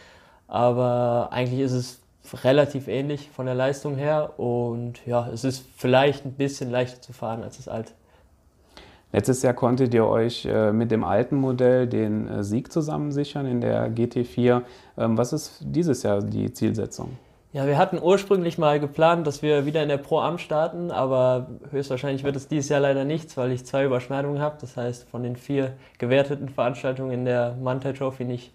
aber 0.53 1.29
eigentlich 1.33 1.61
ist 1.61 1.73
es 1.73 2.45
relativ 2.45 2.87
ähnlich 2.87 3.31
von 3.31 3.47
der 3.47 3.55
Leistung 3.55 3.97
her 3.97 4.39
und 4.39 5.05
ja, 5.07 5.31
es 5.33 5.45
ist 5.45 5.65
vielleicht 5.77 6.27
ein 6.27 6.35
bisschen 6.35 6.71
leichter 6.71 7.01
zu 7.01 7.15
fahren 7.15 7.43
als 7.43 7.57
das 7.57 7.69
alte. 7.69 7.93
Letztes 9.13 9.43
Jahr 9.43 9.53
konntet 9.53 9.93
ihr 9.93 10.07
euch 10.07 10.47
äh, 10.47 10.73
mit 10.73 10.91
dem 10.91 11.05
alten 11.05 11.37
Modell 11.37 11.87
den 11.87 12.27
äh, 12.29 12.43
Sieg 12.43 12.73
zusammensichern 12.73 13.45
in 13.45 13.61
der 13.61 13.91
GT4. 13.91 14.63
Ähm, 14.97 15.19
was 15.19 15.35
ist 15.35 15.59
dieses 15.61 16.03
Jahr 16.03 16.23
die 16.23 16.51
Zielsetzung? 16.53 17.19
Ja, 17.53 17.67
wir 17.67 17.77
hatten 17.77 17.99
ursprünglich 18.03 18.57
mal 18.57 18.81
geplant, 18.81 19.27
dass 19.27 19.43
wir 19.43 19.67
wieder 19.67 19.83
in 19.83 19.91
der 19.91 19.99
Pro 19.99 20.21
Am 20.21 20.39
starten, 20.39 20.91
aber 20.91 21.49
höchstwahrscheinlich 21.71 22.25
wird 22.25 22.37
es 22.37 22.49
dieses 22.49 22.71
Jahr 22.71 22.81
leider 22.81 23.05
nichts, 23.05 23.37
weil 23.37 23.53
ich 23.53 23.67
zwei 23.67 23.85
Überschneidungen 23.85 24.41
habe. 24.41 24.57
Das 24.59 24.79
heißt, 24.79 25.07
von 25.11 25.23
den 25.23 25.37
vier 25.37 25.75
gewerteten 25.99 26.49
Veranstaltungen 26.49 27.11
in 27.13 27.27
der 27.27 27.55
Mantel 27.63 27.93
Trophy 27.93 28.25
nicht 28.25 28.53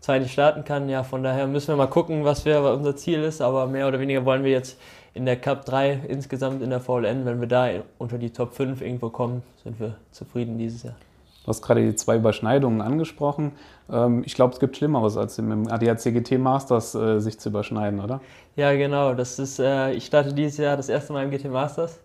zwar 0.00 0.18
nicht 0.18 0.32
starten 0.32 0.64
kann. 0.64 0.88
Ja, 0.88 1.04
von 1.04 1.22
daher 1.22 1.46
müssen 1.46 1.68
wir 1.68 1.76
mal 1.76 1.86
gucken, 1.86 2.24
was, 2.24 2.44
wir, 2.44 2.64
was 2.64 2.76
unser 2.76 2.96
Ziel 2.96 3.22
ist, 3.22 3.40
aber 3.40 3.68
mehr 3.68 3.86
oder 3.86 4.00
weniger 4.00 4.24
wollen 4.24 4.42
wir 4.42 4.50
jetzt 4.50 4.80
in 5.14 5.26
der 5.26 5.36
Cup 5.36 5.64
3 5.64 6.02
insgesamt 6.08 6.62
in 6.62 6.70
der 6.70 6.80
VLN, 6.80 7.24
wenn 7.24 7.40
wir 7.40 7.48
da 7.48 7.68
unter 7.98 8.18
die 8.18 8.30
Top 8.30 8.54
5 8.54 8.80
irgendwo 8.80 9.10
kommen, 9.10 9.42
sind 9.62 9.80
wir 9.80 9.96
zufrieden 10.10 10.58
dieses 10.58 10.82
Jahr. 10.84 10.94
Du 11.42 11.48
hast 11.48 11.62
gerade 11.62 11.80
die 11.80 11.94
zwei 11.94 12.16
Überschneidungen 12.16 12.82
angesprochen. 12.82 13.52
Ähm, 13.90 14.22
ich 14.26 14.34
glaube, 14.34 14.52
es 14.52 14.60
gibt 14.60 14.76
Schlimmeres, 14.76 15.16
als 15.16 15.38
im 15.38 15.68
ADAC 15.68 16.12
GT 16.12 16.38
Masters 16.38 16.94
äh, 16.94 17.18
sich 17.18 17.38
zu 17.38 17.48
überschneiden, 17.48 18.00
oder? 18.00 18.20
Ja, 18.56 18.72
genau. 18.74 19.14
Das 19.14 19.38
ist, 19.38 19.58
äh, 19.58 19.92
ich 19.92 20.06
starte 20.06 20.34
dieses 20.34 20.58
Jahr 20.58 20.76
das 20.76 20.88
erste 20.88 21.12
Mal 21.12 21.24
im 21.24 21.30
GT 21.30 21.46
Masters. 21.46 21.98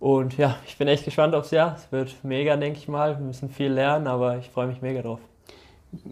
Und 0.00 0.36
ja, 0.36 0.56
ich 0.66 0.76
bin 0.76 0.88
echt 0.88 1.04
gespannt 1.04 1.34
aufs 1.34 1.52
Jahr. 1.52 1.76
Es 1.76 1.90
wird 1.92 2.16
mega, 2.22 2.56
denke 2.56 2.78
ich 2.78 2.88
mal. 2.88 3.16
Wir 3.18 3.24
müssen 3.24 3.48
viel 3.48 3.72
lernen, 3.72 4.08
aber 4.08 4.38
ich 4.38 4.50
freue 4.50 4.66
mich 4.66 4.82
mega 4.82 5.00
drauf. 5.00 5.20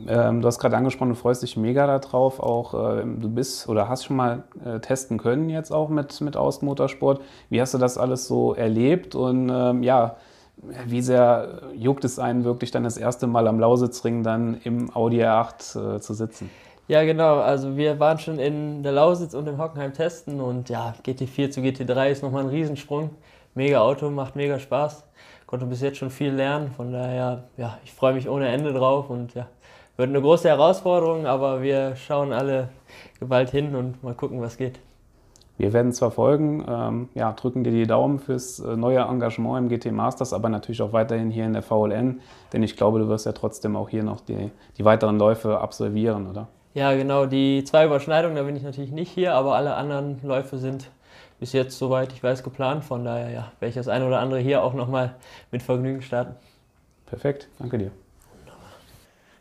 Ähm, 0.09 0.40
du 0.40 0.47
hast 0.47 0.59
gerade 0.59 0.77
angesprochen, 0.77 1.11
du 1.11 1.14
freust 1.14 1.42
dich 1.42 1.57
mega 1.57 1.87
darauf. 1.87 2.40
Auch 2.40 2.75
äh, 2.75 3.05
du 3.05 3.29
bist 3.29 3.68
oder 3.68 3.88
hast 3.88 4.05
schon 4.05 4.16
mal 4.16 4.44
äh, 4.64 4.81
testen 4.81 5.18
können 5.18 5.51
jetzt 5.51 5.70
auch 5.73 5.88
mit, 5.88 6.20
mit 6.20 6.37
Außenmotorsport. 6.37 7.20
Wie 7.51 7.61
hast 7.61 7.75
du 7.75 7.79
das 7.79 7.99
alles 7.99 8.27
so 8.27 8.55
erlebt? 8.55 9.14
Und 9.14 9.51
ähm, 9.53 9.83
ja, 9.83 10.16
wie 10.87 11.03
sehr 11.03 11.62
juckt 11.75 12.05
es 12.05 12.18
einen 12.18 12.44
wirklich 12.44 12.70
dann 12.70 12.85
das 12.85 12.97
erste 12.97 13.27
Mal 13.27 13.49
am 13.49 13.59
Lausitzring 13.59 14.23
dann 14.23 14.61
im 14.64 14.94
Audi 14.94 15.23
R8 15.23 15.97
äh, 15.97 16.01
zu 16.01 16.14
sitzen? 16.14 16.51
Ja, 16.87 17.03
genau. 17.05 17.38
Also 17.38 17.77
wir 17.77 17.99
waren 17.99 18.18
schon 18.18 18.38
in 18.38 18.83
der 18.83 18.92
Lausitz 18.92 19.35
und 19.35 19.49
im 19.49 19.59
Hockenheim 19.59 19.94
testen 19.94 20.40
und 20.40 20.68
ja, 20.68 20.94
GT4 21.05 21.51
zu 21.51 21.61
GT3 21.61 22.11
ist 22.11 22.23
nochmal 22.23 22.42
ein 22.42 22.51
Riesensprung. 22.51 23.11
Mega 23.55 23.81
Auto, 23.81 24.11
macht 24.11 24.37
mega 24.37 24.59
Spaß. 24.59 25.05
Konnte 25.55 25.67
bis 25.67 25.83
jetzt 25.83 25.99
schon 25.99 26.11
viel 26.11 26.33
lernen. 26.33 26.73
Von 26.77 26.90
daher, 26.90 27.45
ja, 27.57 27.79
ich 27.85 27.93
freue 27.93 28.12
mich 28.12 28.29
ohne 28.29 28.49
Ende 28.49 28.73
drauf 28.73 29.09
und 29.09 29.35
ja, 29.35 29.47
wird 29.97 30.09
eine 30.09 30.21
große 30.21 30.49
Herausforderung, 30.49 31.27
aber 31.27 31.62
wir 31.62 31.95
schauen 31.95 32.33
alle 32.33 32.71
gewalt 33.21 33.51
hin 33.51 33.77
und 33.77 34.03
mal 34.03 34.14
gucken, 34.14 34.40
was 34.40 34.57
geht. 34.57 34.81
Wir 35.57 35.73
werden 35.73 35.90
es 35.90 36.01
verfolgen, 36.01 36.67
ähm, 36.69 37.09
ja, 37.14 37.33
drücken 37.35 37.62
dir 37.62 37.71
die 37.71 37.87
Daumen 37.87 38.19
fürs 38.19 38.59
äh, 38.59 38.75
neue 38.75 38.99
Engagement 38.99 39.59
im 39.59 39.69
GT 39.69 39.93
Masters, 39.93 40.33
aber 40.33 40.49
natürlich 40.49 40.83
auch 40.83 40.93
weiterhin 40.93 41.31
hier 41.31 41.47
in 41.47 41.53
der 41.53 41.62
VLN, 41.62 42.21
denn 42.53 42.64
ich 42.64 42.77
glaube, 42.77 42.99
du 42.99 43.07
wirst 43.07 43.25
ja 43.25 43.31
trotzdem 43.31 43.77
auch 43.77 43.88
hier 43.88 44.03
noch 44.03 44.23
die, 44.23 44.51
die 44.77 44.85
weiteren 44.85 45.21
Läufe 45.21 45.61
absolvieren, 45.61 46.29
oder? 46.29 46.49
Ja, 46.75 46.97
genau, 46.97 47.27
die 47.27 47.62
zwei 47.62 47.87
Überschneidungen, 47.87 48.35
da 48.35 48.43
bin 48.43 48.57
ich 48.57 48.64
natürlich 48.64 48.90
nicht 48.90 49.12
hier, 49.12 49.37
aber 49.37 49.55
alle 49.55 49.77
anderen 49.77 50.19
Läufe 50.25 50.59
sind 50.59 50.90
bis 51.40 51.53
jetzt, 51.53 51.79
soweit 51.79 52.12
ich 52.12 52.23
weiß, 52.23 52.42
geplant. 52.42 52.85
Von 52.85 53.05
daher 53.05 53.31
ja, 53.31 53.53
werde 53.61 53.68
ich 53.68 53.75
das 53.75 53.88
eine 53.88 54.07
oder 54.07 54.20
andere 54.20 54.40
hier 54.40 54.62
auch 54.62 54.75
nochmal 54.75 55.16
mit 55.51 55.62
Vergnügen 55.62 56.03
starten. 56.03 56.35
Perfekt, 57.07 57.49
danke 57.59 57.79
dir. 57.79 57.90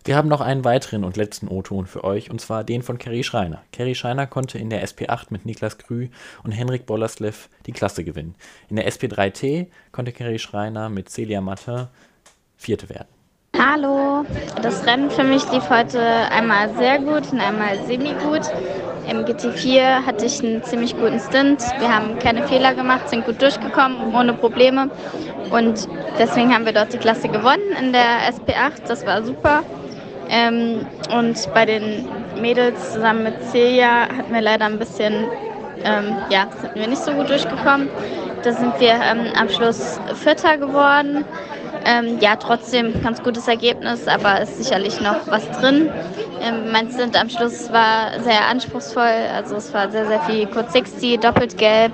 Wir 0.06 0.18
haben 0.18 0.28
noch 0.28 0.42
einen 0.42 0.66
weiteren 0.66 1.06
und 1.06 1.16
letzten 1.16 1.48
O-Ton 1.48 1.86
für 1.86 2.04
euch, 2.04 2.30
und 2.30 2.42
zwar 2.42 2.66
den 2.66 2.84
von 2.84 2.98
Kerry 2.98 3.24
Schreiner. 3.24 3.64
Kerry 3.72 3.96
Schreiner 3.96 4.28
konnte 4.28 4.58
in 4.58 4.70
der 4.70 4.86
SP8 4.86 5.28
mit 5.30 5.46
Niklas 5.46 5.78
Krü 5.78 6.10
und 6.44 6.52
Henrik 6.52 6.86
Bollerslev 6.86 7.48
die 7.68 7.72
Klasse 7.72 8.04
gewinnen. 8.04 8.36
In 8.68 8.76
der 8.76 8.86
SP3T 8.92 9.68
konnte 9.94 10.12
Kerry 10.12 10.40
Schreiner 10.40 10.90
mit 10.90 11.10
Celia 11.10 11.40
Matte 11.40 11.88
Vierte 12.58 12.90
werden. 12.90 13.08
Hallo, 13.58 14.26
das 14.62 14.86
Rennen 14.86 15.10
für 15.10 15.24
mich 15.24 15.50
lief 15.52 15.70
heute 15.70 16.02
einmal 16.02 16.76
sehr 16.76 17.00
gut 17.00 17.32
und 17.32 17.40
einmal 17.40 17.86
semi-gut. 17.86 18.52
Im 19.10 19.26
GT4 19.26 20.06
hatte 20.06 20.26
ich 20.26 20.44
einen 20.44 20.64
ziemlich 20.64 20.96
guten 20.96 21.20
Stint. 21.20 21.62
Wir 21.80 21.94
haben 21.94 22.18
keine 22.20 22.48
Fehler 22.48 22.74
gemacht, 22.74 23.10
sind 23.10 23.26
gut 23.26 23.42
durchgekommen, 23.42 24.16
ohne 24.16 24.34
Probleme. 24.34 24.90
Und 25.52 25.88
deswegen 26.18 26.54
haben 26.54 26.66
wir 26.66 26.74
dort 26.74 26.94
die 26.94 26.98
Klasse 26.98 27.28
gewonnen 27.28 27.76
in 27.80 27.92
der 27.92 28.22
SP8. 28.32 28.88
Das 28.88 29.06
war 29.06 29.24
super. 29.24 29.64
Ähm, 30.30 30.86
und 31.14 31.54
bei 31.54 31.66
den 31.66 32.08
Mädels 32.40 32.94
zusammen 32.94 33.24
mit 33.24 33.36
Celia 33.52 34.08
hatten 34.08 34.34
wir 34.34 34.42
leider 34.42 34.66
ein 34.66 34.80
bisschen, 34.80 35.26
ähm, 35.84 36.16
ja, 36.30 36.48
sind 36.62 36.76
wir 36.76 36.88
nicht 36.88 37.04
so 37.04 37.12
gut 37.12 37.30
durchgekommen. 37.30 37.90
Da 38.44 38.52
sind 38.54 38.80
wir 38.80 38.94
ähm, 38.94 39.28
am 39.40 39.50
Schluss 39.50 40.00
Vierter 40.16 40.58
geworden. 40.58 41.26
Ähm, 41.86 42.20
ja, 42.22 42.38
trotzdem 42.38 43.02
ganz 43.04 43.22
gutes 43.22 43.48
Ergebnis, 43.48 44.08
aber 44.08 44.42
ist 44.42 44.58
sicherlich 44.58 45.02
noch 45.02 45.18
was 45.30 45.50
drin. 45.52 45.90
Ähm, 46.42 46.72
mein 46.72 46.90
Stint 46.90 47.20
am 47.20 47.30
Schluss 47.30 47.72
war 47.74 48.20
sehr 48.22 48.48
anspruchsvoll, 48.48 49.30
also 49.36 49.56
es 49.56 49.74
war 49.74 49.90
sehr, 49.92 50.06
sehr 50.06 50.22
viel 50.22 50.48
Code 50.48 50.70
60, 50.70 51.20
doppelt 51.20 51.58
gelb 51.58 51.92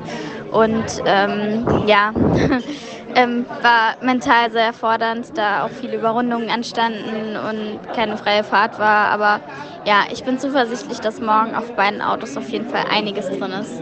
und 0.51 0.85
ähm, 1.05 1.65
ja, 1.87 2.11
Ähm, 3.15 3.45
war 3.63 3.95
mental 4.01 4.51
sehr 4.51 4.71
fordernd, 4.71 5.35
da 5.35 5.65
auch 5.65 5.71
viele 5.71 5.97
Überrundungen 5.97 6.49
anstanden 6.49 7.35
und 7.37 7.79
keine 7.95 8.17
freie 8.17 8.43
Fahrt 8.43 8.77
war. 8.77 9.07
Aber 9.09 9.41
ja, 9.83 10.03
ich 10.11 10.23
bin 10.23 10.37
zuversichtlich, 10.37 10.99
dass 10.99 11.19
morgen 11.19 11.55
auf 11.55 11.71
beiden 11.75 12.01
Autos 12.01 12.37
auf 12.37 12.49
jeden 12.49 12.69
Fall 12.69 12.83
einiges 12.89 13.27
drin 13.27 13.51
ist. 13.51 13.81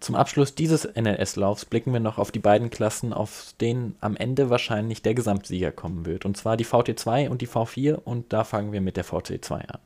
Zum 0.00 0.14
Abschluss 0.14 0.54
dieses 0.54 0.84
NLS-Laufs 0.84 1.64
blicken 1.64 1.92
wir 1.92 2.00
noch 2.00 2.18
auf 2.18 2.30
die 2.30 2.38
beiden 2.38 2.70
Klassen, 2.70 3.12
auf 3.12 3.52
denen 3.60 3.96
am 4.00 4.16
Ende 4.16 4.48
wahrscheinlich 4.48 5.02
der 5.02 5.14
Gesamtsieger 5.14 5.72
kommen 5.72 6.06
wird. 6.06 6.24
Und 6.24 6.36
zwar 6.36 6.56
die 6.56 6.64
VT2 6.64 7.28
und 7.28 7.42
die 7.42 7.48
V4 7.48 7.94
und 7.94 8.32
da 8.32 8.44
fangen 8.44 8.72
wir 8.72 8.80
mit 8.80 8.96
der 8.96 9.04
VT2 9.04 9.52
an. 9.52 9.80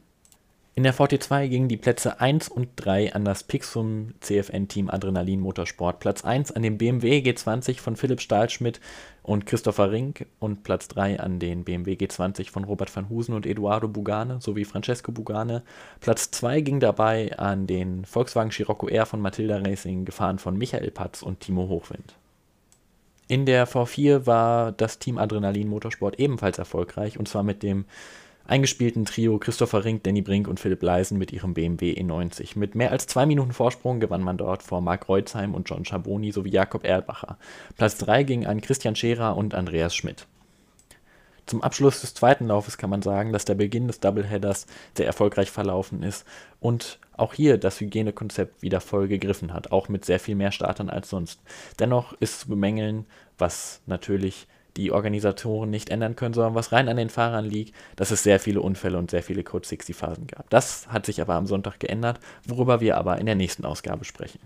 In 0.74 0.84
der 0.84 0.94
VT2 0.94 1.48
gingen 1.48 1.68
die 1.68 1.76
Plätze 1.76 2.20
1 2.20 2.48
und 2.48 2.68
3 2.76 3.14
an 3.14 3.26
das 3.26 3.42
Pixum 3.42 4.14
CFN 4.20 4.68
Team 4.68 4.88
Adrenalin 4.88 5.40
Motorsport, 5.40 6.00
Platz 6.00 6.24
1 6.24 6.50
an 6.52 6.62
den 6.62 6.78
BMW 6.78 7.18
G20 7.18 7.78
von 7.78 7.96
Philipp 7.96 8.22
Stahlschmidt 8.22 8.80
und 9.22 9.46
Christopher 9.46 9.90
Rink 9.90 10.26
und 10.40 10.64
Platz 10.64 10.88
3 10.88 11.20
an 11.20 11.38
den 11.38 11.64
BMW 11.64 11.94
G20 11.94 12.50
von 12.50 12.64
Robert 12.64 12.94
van 12.94 13.08
Husen 13.08 13.34
und 13.34 13.46
Eduardo 13.46 13.88
Bugane 13.88 14.40
sowie 14.40 14.64
Francesco 14.64 15.12
Bugane. 15.12 15.62
Platz 16.00 16.30
2 16.32 16.60
ging 16.60 16.80
dabei 16.80 17.38
an 17.38 17.66
den 17.66 18.04
Volkswagen 18.04 18.50
Scirocco 18.50 18.88
R 18.88 19.06
von 19.06 19.20
Matilda 19.20 19.58
Racing, 19.58 20.04
gefahren 20.04 20.38
von 20.38 20.58
Michael 20.58 20.90
Patz 20.90 21.22
und 21.22 21.40
Timo 21.40 21.68
Hochwind. 21.68 22.14
In 23.28 23.46
der 23.46 23.68
V4 23.68 24.26
war 24.26 24.72
das 24.72 24.98
Team 24.98 25.18
Adrenalin 25.18 25.68
Motorsport 25.68 26.18
ebenfalls 26.18 26.58
erfolgreich 26.58 27.18
und 27.18 27.28
zwar 27.28 27.44
mit 27.44 27.62
dem 27.62 27.84
eingespielten 28.46 29.04
Trio 29.04 29.38
Christopher 29.38 29.84
Rink, 29.84 30.02
Danny 30.04 30.22
Brink 30.22 30.48
und 30.48 30.60
Philipp 30.60 30.82
Leisen 30.82 31.18
mit 31.18 31.32
ihrem 31.32 31.54
BMW 31.54 31.92
E90. 31.94 32.58
Mit 32.58 32.74
mehr 32.74 32.90
als 32.90 33.06
zwei 33.06 33.26
Minuten 33.26 33.52
Vorsprung 33.52 34.00
gewann 34.00 34.22
man 34.22 34.36
dort 34.36 34.62
vor 34.62 34.80
Marc 34.80 35.08
Reutzheim 35.08 35.54
und 35.54 35.68
John 35.68 35.84
Schaboni 35.84 36.32
sowie 36.32 36.50
Jakob 36.50 36.84
Erlbacher. 36.84 37.38
Platz 37.76 37.98
3 37.98 38.22
ging 38.24 38.46
an 38.46 38.60
Christian 38.60 38.96
Scherer 38.96 39.36
und 39.36 39.54
Andreas 39.54 39.94
Schmidt. 39.94 40.26
Zum 41.46 41.62
Abschluss 41.62 42.00
des 42.00 42.14
zweiten 42.14 42.46
Laufes 42.46 42.78
kann 42.78 42.90
man 42.90 43.02
sagen, 43.02 43.32
dass 43.32 43.44
der 43.44 43.54
Beginn 43.54 43.88
des 43.88 44.00
Doubleheaders 44.00 44.66
sehr 44.96 45.06
erfolgreich 45.06 45.50
verlaufen 45.50 46.02
ist 46.02 46.24
und 46.60 47.00
auch 47.16 47.34
hier 47.34 47.58
das 47.58 47.80
Hygienekonzept 47.80 48.62
wieder 48.62 48.80
voll 48.80 49.08
gegriffen 49.08 49.52
hat, 49.52 49.72
auch 49.72 49.88
mit 49.88 50.04
sehr 50.04 50.20
viel 50.20 50.36
mehr 50.36 50.52
Startern 50.52 50.88
als 50.88 51.10
sonst. 51.10 51.40
Dennoch 51.78 52.12
ist 52.20 52.40
zu 52.40 52.48
bemängeln, 52.48 53.06
was 53.38 53.82
natürlich 53.86 54.46
die 54.76 54.92
Organisatoren 54.92 55.70
nicht 55.70 55.90
ändern 55.90 56.16
können, 56.16 56.34
sondern 56.34 56.54
was 56.54 56.72
rein 56.72 56.88
an 56.88 56.96
den 56.96 57.10
Fahrern 57.10 57.44
liegt, 57.44 57.74
dass 57.96 58.10
es 58.10 58.22
sehr 58.22 58.40
viele 58.40 58.60
Unfälle 58.60 58.98
und 58.98 59.10
sehr 59.10 59.22
viele 59.22 59.44
Code 59.44 59.66
60 59.66 59.94
Phasen 59.94 60.26
gab. 60.26 60.48
Das 60.50 60.88
hat 60.88 61.06
sich 61.06 61.20
aber 61.20 61.34
am 61.34 61.46
Sonntag 61.46 61.80
geändert, 61.80 62.20
worüber 62.46 62.80
wir 62.80 62.96
aber 62.96 63.18
in 63.18 63.26
der 63.26 63.34
nächsten 63.34 63.64
Ausgabe 63.64 64.04
sprechen. 64.04 64.40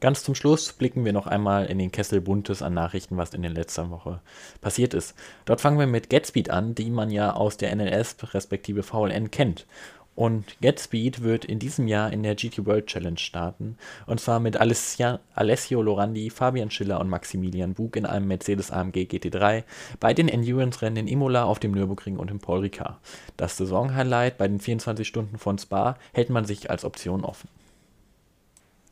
Ganz 0.00 0.22
zum 0.22 0.36
Schluss 0.36 0.72
blicken 0.72 1.04
wir 1.04 1.12
noch 1.12 1.26
einmal 1.26 1.66
in 1.66 1.78
den 1.78 1.90
Kessel 1.90 2.20
Buntes 2.20 2.62
an 2.62 2.72
Nachrichten, 2.72 3.16
was 3.16 3.34
in 3.34 3.42
der 3.42 3.50
letzten 3.50 3.90
Woche 3.90 4.20
passiert 4.60 4.94
ist. 4.94 5.16
Dort 5.44 5.60
fangen 5.60 5.80
wir 5.80 5.88
mit 5.88 6.08
GetSpeed 6.08 6.50
an, 6.50 6.76
die 6.76 6.90
man 6.90 7.10
ja 7.10 7.32
aus 7.32 7.56
der 7.56 7.74
NLS 7.74 8.16
respektive 8.32 8.84
VLN 8.84 9.32
kennt. 9.32 9.66
Und 10.14 10.60
GetSpeed 10.60 11.24
wird 11.24 11.44
in 11.44 11.58
diesem 11.58 11.88
Jahr 11.88 12.12
in 12.12 12.22
der 12.22 12.36
GT 12.36 12.64
World 12.64 12.86
Challenge 12.86 13.18
starten. 13.18 13.76
Und 14.06 14.20
zwar 14.20 14.38
mit 14.38 14.56
Alessia, 14.56 15.18
Alessio 15.34 15.82
Lorandi, 15.82 16.30
Fabian 16.30 16.70
Schiller 16.70 17.00
und 17.00 17.08
Maximilian 17.08 17.74
Bug 17.74 17.96
in 17.96 18.06
einem 18.06 18.28
Mercedes 18.28 18.70
AMG 18.70 19.08
GT3 19.08 19.64
bei 19.98 20.14
den 20.14 20.28
Endurance-Rennen 20.28 20.96
in 20.96 21.08
Imola, 21.08 21.42
auf 21.44 21.58
dem 21.58 21.72
Nürburgring 21.72 22.18
und 22.18 22.30
im 22.30 22.38
Paul 22.38 22.60
Ricard. 22.60 22.98
Das 23.36 23.56
Saisonhighlight 23.56 24.38
bei 24.38 24.46
den 24.46 24.60
24 24.60 25.06
Stunden 25.06 25.38
von 25.38 25.58
Spa 25.58 25.96
hält 26.12 26.30
man 26.30 26.44
sich 26.44 26.70
als 26.70 26.84
Option 26.84 27.24
offen. 27.24 27.48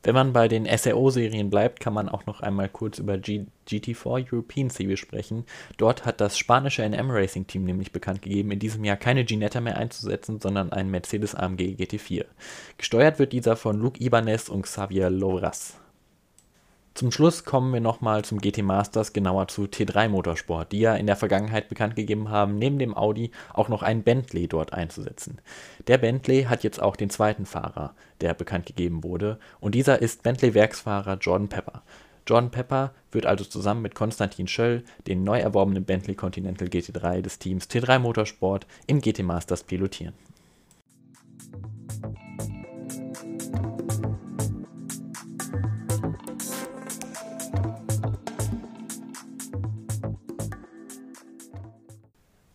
Wenn 0.07 0.15
man 0.15 0.33
bei 0.33 0.47
den 0.47 0.67
SRO-Serien 0.67 1.51
bleibt, 1.51 1.81
kann 1.81 1.93
man 1.93 2.09
auch 2.09 2.27
noch 2.27 2.39
einmal 2.39 2.69
kurz 2.69 3.01
über 3.01 3.19
G 3.19 3.47
GT4 3.69 4.33
European 4.33 4.71
Series 4.71 5.01
sprechen. 5.01 5.45
Dort 5.79 6.07
hat 6.07 6.21
das 6.21 6.39
spanische 6.39 6.89
NM 6.89 7.11
Racing 7.11 7.49
Team 7.49 7.65
nämlich 7.65 7.91
bekannt 7.91 8.23
gegeben, 8.23 8.53
in 8.53 8.61
diesem 8.61 8.85
Jahr 8.85 8.97
keine 8.97 9.25
Ginetta 9.25 9.61
mehr 9.61 9.77
einzusetzen, 9.77 10.41
sondern 10.41 10.71
einen 10.71 10.93
Mercedes 10.93 11.35
AMG 11.35 11.75
GT4. 11.75 12.25
Gesteuert 12.79 13.19
wird 13.19 13.33
dieser 13.33 13.57
von 13.57 13.81
Luke 13.81 14.01
Ibanez 14.01 14.49
und 14.49 14.63
Xavier 14.63 15.11
Loras. 15.11 15.77
Zum 16.97 17.13
Schluss 17.13 17.45
kommen 17.45 17.75
wir 17.75 17.81
nochmal 17.83 18.25
zum 18.25 18.41
GT 18.41 18.63
Masters, 18.63 19.13
genauer 19.13 19.49
zu 19.49 19.65
T3 19.65 20.09
Motorsport, 20.09 20.73
die 20.73 20.81
ja 20.81 20.95
in 20.95 21.07
der 21.07 21.17
Vergangenheit 21.17 21.69
bekannt 21.69 21.95
gegeben 21.95 22.31
haben, 22.31 22.57
neben 22.57 22.79
dem 22.79 22.97
Audi 22.97 23.33
auch 23.53 23.69
noch 23.69 23.83
einen 23.83 24.03
Bentley 24.03 24.49
dort 24.49 24.73
einzusetzen. 24.73 25.39
Der 25.89 25.99
Bentley 25.99 26.45
hat 26.45 26.65
jetzt 26.65 26.81
auch 26.81 26.97
den 26.97 27.11
zweiten 27.11 27.45
Fahrer, 27.45 27.95
der 28.23 28.33
bekannt 28.33 28.65
gegeben 28.65 29.05
wurde, 29.05 29.39
und 29.61 29.75
dieser 29.75 30.01
ist 30.01 30.23
Bentley-Werksfahrer 30.23 31.19
Jordan 31.21 31.51
Pepper. 31.51 31.83
Jordan 32.27 32.51
Pepper 32.51 32.95
wird 33.13 33.27
also 33.27 33.45
zusammen 33.45 33.83
mit 33.83 33.95
Konstantin 33.95 34.49
Schöll 34.49 34.83
den 35.07 35.23
neu 35.23 35.39
erworbenen 35.39 35.85
Bentley 35.85 36.15
Continental 36.15 36.69
GT3 36.69 37.21
des 37.21 37.39
Teams 37.39 37.69
T3 37.69 37.99
Motorsport 37.99 38.67
im 38.87 39.03
GT 39.03 39.23
Masters 39.23 39.65
pilotieren. 39.65 40.15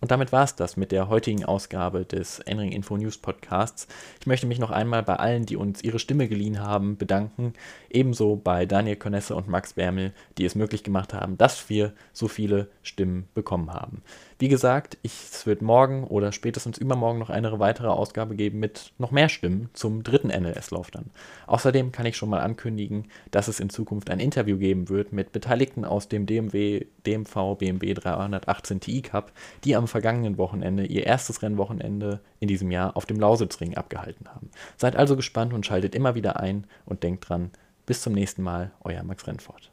Und 0.01 0.09
damit 0.09 0.31
war 0.31 0.43
es 0.43 0.55
das 0.55 0.77
mit 0.77 0.91
der 0.91 1.09
heutigen 1.09 1.45
Ausgabe 1.45 2.05
des 2.05 2.39
Enring 2.39 2.71
Info 2.71 2.97
News 2.97 3.19
Podcasts. 3.19 3.87
Ich 4.19 4.25
möchte 4.25 4.47
mich 4.47 4.57
noch 4.57 4.71
einmal 4.71 5.03
bei 5.03 5.17
allen, 5.17 5.45
die 5.45 5.55
uns 5.55 5.83
ihre 5.83 5.99
Stimme 5.99 6.27
geliehen 6.27 6.59
haben, 6.59 6.97
bedanken. 6.97 7.53
Ebenso 7.87 8.35
bei 8.35 8.65
Daniel 8.65 8.95
Konesse 8.95 9.35
und 9.35 9.47
Max 9.47 9.73
Bärmel, 9.73 10.11
die 10.39 10.45
es 10.45 10.55
möglich 10.55 10.83
gemacht 10.83 11.13
haben, 11.13 11.37
dass 11.37 11.69
wir 11.69 11.93
so 12.13 12.27
viele 12.27 12.67
Stimmen 12.81 13.27
bekommen 13.35 13.71
haben. 13.71 14.01
Wie 14.41 14.47
gesagt, 14.47 14.97
ich, 15.03 15.13
es 15.31 15.45
wird 15.45 15.61
morgen 15.61 16.03
oder 16.03 16.31
spätestens 16.31 16.79
übermorgen 16.79 17.19
noch 17.19 17.29
eine 17.29 17.59
weitere 17.59 17.89
Ausgabe 17.89 18.35
geben 18.35 18.57
mit 18.57 18.91
noch 18.97 19.11
mehr 19.11 19.29
Stimmen 19.29 19.69
zum 19.73 20.01
dritten 20.01 20.29
NLS-Lauf 20.29 20.89
dann. 20.89 21.11
Außerdem 21.45 21.91
kann 21.91 22.07
ich 22.07 22.17
schon 22.17 22.29
mal 22.29 22.39
ankündigen, 22.39 23.05
dass 23.29 23.47
es 23.47 23.59
in 23.59 23.69
Zukunft 23.69 24.09
ein 24.09 24.19
Interview 24.19 24.57
geben 24.57 24.89
wird 24.89 25.13
mit 25.13 25.31
Beteiligten 25.31 25.85
aus 25.85 26.07
dem 26.07 26.25
DMW, 26.25 26.87
DMV, 27.05 27.55
BMW 27.59 27.93
318 27.93 28.79
Ti 28.79 29.03
Cup, 29.03 29.31
die 29.63 29.75
am 29.75 29.87
vergangenen 29.87 30.39
Wochenende 30.39 30.87
ihr 30.87 31.05
erstes 31.05 31.43
Rennwochenende 31.43 32.19
in 32.39 32.47
diesem 32.47 32.71
Jahr 32.71 32.97
auf 32.97 33.05
dem 33.05 33.19
Lausitzring 33.19 33.77
abgehalten 33.77 34.27
haben. 34.27 34.49
Seid 34.75 34.95
also 34.95 35.15
gespannt 35.15 35.53
und 35.53 35.67
schaltet 35.67 35.93
immer 35.93 36.15
wieder 36.15 36.39
ein 36.39 36.65
und 36.87 37.03
denkt 37.03 37.29
dran, 37.29 37.51
bis 37.85 38.01
zum 38.01 38.13
nächsten 38.13 38.41
Mal, 38.41 38.71
euer 38.83 39.03
Max 39.03 39.27
Rennfort. 39.27 39.70